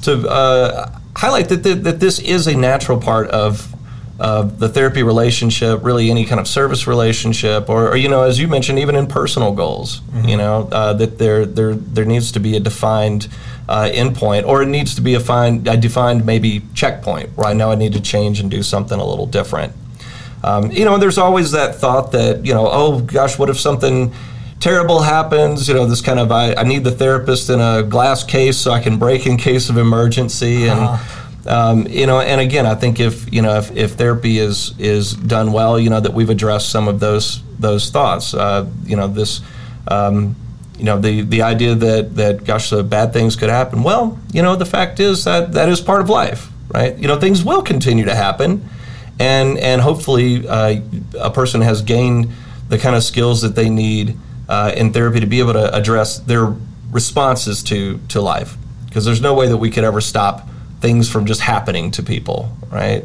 to 0.02 0.28
uh, 0.28 0.98
highlight 1.16 1.48
that, 1.48 1.64
that 1.64 1.82
that 1.82 2.00
this 2.00 2.20
is 2.20 2.46
a 2.46 2.56
natural 2.56 3.00
part 3.00 3.28
of 3.30 3.74
uh, 4.20 4.42
the 4.42 4.68
therapy 4.68 5.02
relationship, 5.02 5.82
really 5.82 6.10
any 6.10 6.24
kind 6.24 6.40
of 6.40 6.46
service 6.46 6.86
relationship, 6.86 7.68
or, 7.68 7.88
or 7.88 7.96
you 7.96 8.08
know, 8.08 8.22
as 8.22 8.38
you 8.38 8.46
mentioned, 8.46 8.78
even 8.78 8.94
in 8.94 9.08
personal 9.08 9.52
goals, 9.52 10.00
mm-hmm. 10.00 10.28
you 10.28 10.36
know, 10.36 10.68
uh, 10.70 10.92
that 10.92 11.18
there 11.18 11.44
there 11.44 11.74
there 11.74 12.04
needs 12.04 12.30
to 12.30 12.38
be 12.38 12.56
a 12.56 12.60
defined 12.60 13.26
uh, 13.68 13.90
endpoint, 13.92 14.46
or 14.46 14.62
it 14.62 14.66
needs 14.66 14.94
to 14.94 15.00
be 15.00 15.14
a, 15.14 15.20
find, 15.20 15.66
a 15.66 15.76
defined 15.76 16.24
maybe 16.24 16.62
checkpoint 16.74 17.36
where 17.36 17.48
I 17.48 17.52
know 17.54 17.72
I 17.72 17.74
need 17.74 17.94
to 17.94 18.00
change 18.00 18.38
and 18.38 18.48
do 18.50 18.62
something 18.62 18.98
a 18.98 19.04
little 19.04 19.26
different. 19.26 19.72
Um, 20.44 20.70
you 20.70 20.84
know, 20.84 20.98
there's 20.98 21.18
always 21.18 21.52
that 21.52 21.76
thought 21.76 22.12
that 22.12 22.44
you 22.44 22.54
know, 22.54 22.68
oh 22.70 23.00
gosh, 23.00 23.38
what 23.38 23.48
if 23.48 23.58
something 23.58 24.12
terrible 24.60 25.00
happens? 25.02 25.68
You 25.68 25.74
know, 25.74 25.86
this 25.86 26.00
kind 26.00 26.20
of 26.20 26.30
I, 26.30 26.54
I 26.54 26.62
need 26.64 26.84
the 26.84 26.90
therapist 26.92 27.50
in 27.50 27.60
a 27.60 27.82
glass 27.82 28.22
case 28.24 28.58
so 28.58 28.70
I 28.70 28.80
can 28.80 28.98
break 28.98 29.26
in 29.26 29.36
case 29.36 29.70
of 29.70 29.76
emergency 29.76 30.68
and. 30.68 30.80
Uh-huh 30.80 31.20
um, 31.46 31.86
you 31.88 32.06
know, 32.06 32.20
and 32.20 32.40
again, 32.40 32.66
I 32.66 32.74
think 32.74 33.00
if 33.00 33.32
you 33.32 33.42
know 33.42 33.58
if, 33.58 33.74
if 33.76 33.92
therapy 33.92 34.38
is 34.38 34.74
is 34.78 35.12
done 35.12 35.52
well, 35.52 35.78
you 35.78 35.90
know 35.90 36.00
that 36.00 36.14
we've 36.14 36.30
addressed 36.30 36.70
some 36.70 36.88
of 36.88 37.00
those 37.00 37.42
those 37.58 37.90
thoughts. 37.90 38.34
Uh, 38.34 38.66
you 38.84 38.96
know, 38.96 39.08
this, 39.08 39.40
um, 39.88 40.36
you 40.78 40.84
know, 40.84 40.98
the 40.98 41.22
the 41.22 41.42
idea 41.42 41.74
that 41.74 42.16
that 42.16 42.44
gosh, 42.44 42.70
the 42.70 42.82
bad 42.82 43.12
things 43.12 43.36
could 43.36 43.50
happen. 43.50 43.82
Well, 43.82 44.18
you 44.32 44.42
know, 44.42 44.56
the 44.56 44.66
fact 44.66 45.00
is 45.00 45.24
that 45.24 45.52
that 45.52 45.68
is 45.68 45.80
part 45.80 46.00
of 46.00 46.08
life, 46.08 46.50
right? 46.68 46.96
You 46.96 47.08
know, 47.08 47.20
things 47.20 47.44
will 47.44 47.62
continue 47.62 48.06
to 48.06 48.14
happen, 48.14 48.66
and 49.18 49.58
and 49.58 49.80
hopefully 49.80 50.46
uh, 50.46 50.80
a 51.18 51.30
person 51.30 51.60
has 51.60 51.82
gained 51.82 52.30
the 52.68 52.78
kind 52.78 52.96
of 52.96 53.02
skills 53.02 53.42
that 53.42 53.54
they 53.54 53.68
need 53.68 54.16
uh, 54.48 54.72
in 54.76 54.92
therapy 54.92 55.20
to 55.20 55.26
be 55.26 55.38
able 55.38 55.52
to 55.52 55.74
address 55.74 56.18
their 56.18 56.54
responses 56.90 57.62
to 57.64 57.98
to 58.08 58.20
life. 58.20 58.56
Because 58.86 59.04
there's 59.04 59.20
no 59.20 59.34
way 59.34 59.48
that 59.48 59.56
we 59.56 59.70
could 59.70 59.84
ever 59.84 60.00
stop 60.00 60.48
things 60.80 61.10
from 61.10 61.26
just 61.26 61.40
happening 61.40 61.90
to 61.92 62.02
people, 62.02 62.56
right? 62.70 63.04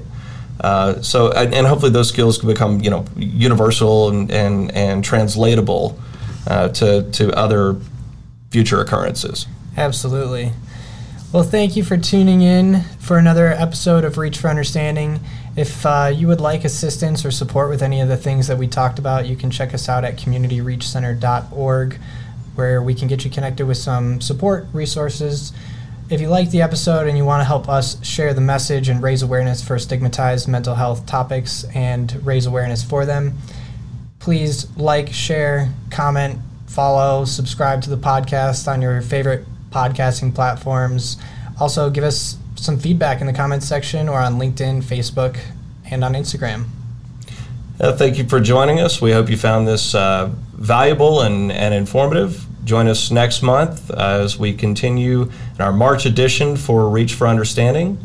Uh, 0.60 1.02
so, 1.02 1.32
and, 1.32 1.54
and, 1.54 1.66
hopefully 1.66 1.92
those 1.92 2.10
skills 2.10 2.38
can 2.38 2.50
become, 2.50 2.82
you 2.82 2.90
know, 2.90 3.06
universal 3.16 4.10
and, 4.10 4.30
and, 4.30 4.76
and 4.76 5.06
translatable 5.06 5.98
uh, 6.48 6.68
to, 6.68 7.10
to 7.12 7.32
other 7.32 7.78
future 8.52 8.82
occurrences. 8.82 9.48
Absolutely. 9.78 10.52
Well, 11.32 11.44
thank 11.44 11.78
you 11.78 11.84
for 11.84 11.96
tuning 11.96 12.42
in 12.42 12.82
for 13.00 13.18
another 13.18 13.48
episode 13.48 14.04
of 14.04 14.18
Reach 14.18 14.38
for 14.38 14.50
Understanding. 14.50 15.22
If 15.60 15.86
uh, 15.86 16.12
you 16.16 16.28
would 16.28 16.40
like 16.40 16.64
assistance 16.64 17.26
or 17.26 17.32
support 17.32 17.70
with 17.70 17.84
any 17.84 18.00
of 18.00 18.08
the 18.08 18.16
things 18.16 18.48
that 18.48 18.58
we 18.58 18.68
talked 18.68 18.98
about, 18.98 19.28
you 19.28 19.36
can 19.36 19.52
check 19.52 19.74
us 19.74 19.90
out 19.90 20.06
at 20.06 20.16
communityreachcenter.org, 20.18 22.00
where 22.56 22.82
we 22.82 22.96
can 22.96 23.08
get 23.08 23.26
you 23.26 23.32
connected 23.32 23.66
with 23.66 23.78
some 23.78 24.22
support 24.22 24.68
resources 24.72 25.52
if 26.10 26.20
you 26.20 26.28
like 26.28 26.50
the 26.50 26.62
episode 26.62 27.08
and 27.08 27.16
you 27.18 27.24
want 27.24 27.40
to 27.40 27.46
help 27.46 27.70
us 27.70 28.04
share 28.04 28.34
the 28.34 28.42
message 28.42 28.90
and 28.90 29.04
raise 29.04 29.22
awareness 29.22 29.64
for 29.64 29.78
stigmatized 29.78 30.48
mental 30.48 30.74
health 30.74 31.06
topics 31.06 31.66
and 31.76 32.26
raise 32.26 32.48
awareness 32.48 32.84
for 32.84 33.06
them, 33.06 33.38
please 34.18 34.76
like, 34.76 35.14
share, 35.14 35.70
comment, 35.92 36.40
follow, 36.66 37.26
subscribe 37.26 37.84
to 37.84 37.92
the 37.92 37.98
podcast 37.98 38.68
on 38.68 38.82
your 38.82 39.02
favorite 39.04 39.46
podcasting 39.70 40.34
platforms. 40.34 41.18
Also, 41.60 41.92
give 41.92 42.04
us 42.04 42.38
some 42.64 42.78
feedback 42.78 43.22
in 43.22 43.28
the 43.28 43.34
comments 43.34 43.68
section 43.68 44.10
or 44.10 44.20
on 44.20 44.36
LinkedIn, 44.36 44.84
Facebook, 44.84 45.40
and 45.90 46.04
on 46.04 46.14
Instagram. 46.14 46.66
Uh, 47.80 47.96
thank 47.96 48.18
you 48.18 48.28
for 48.28 48.40
joining 48.40 48.80
us. 48.80 49.02
We 49.02 49.12
hope 49.12 49.30
you 49.30 49.38
found 49.38 49.68
this 49.68 49.96
uh, 49.96 50.32
valuable 50.54 51.22
and, 51.22 51.52
and 51.52 51.74
informative. 51.74 52.46
Join 52.66 52.88
us 52.88 53.10
next 53.10 53.42
month 53.42 53.90
as 53.92 54.38
we 54.38 54.54
continue 54.54 55.24
in 55.24 55.62
our 55.62 55.72
March 55.72 56.06
edition 56.06 56.58
for 56.58 56.90
Reach 56.90 57.14
for 57.14 57.26
Understanding. 57.26 57.98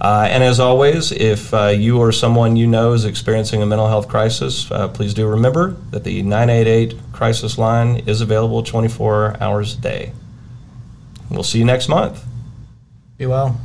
Uh, 0.00 0.28
and 0.30 0.44
as 0.44 0.60
always, 0.60 1.10
if 1.10 1.52
uh, 1.54 1.68
you 1.68 1.98
or 1.98 2.12
someone 2.12 2.54
you 2.54 2.66
know 2.66 2.92
is 2.92 3.04
experiencing 3.04 3.62
a 3.62 3.66
mental 3.66 3.88
health 3.88 4.08
crisis, 4.08 4.70
uh, 4.70 4.88
please 4.88 5.14
do 5.14 5.26
remember 5.26 5.76
that 5.90 6.04
the 6.04 6.22
988 6.22 6.94
crisis 7.12 7.58
line 7.58 7.96
is 8.06 8.20
available 8.20 8.62
24 8.62 9.42
hours 9.42 9.74
a 9.74 9.80
day. 9.80 10.12
We'll 11.30 11.42
see 11.42 11.58
you 11.58 11.64
next 11.64 11.88
month. 11.88 12.24
Be 13.16 13.26
well. 13.26 13.58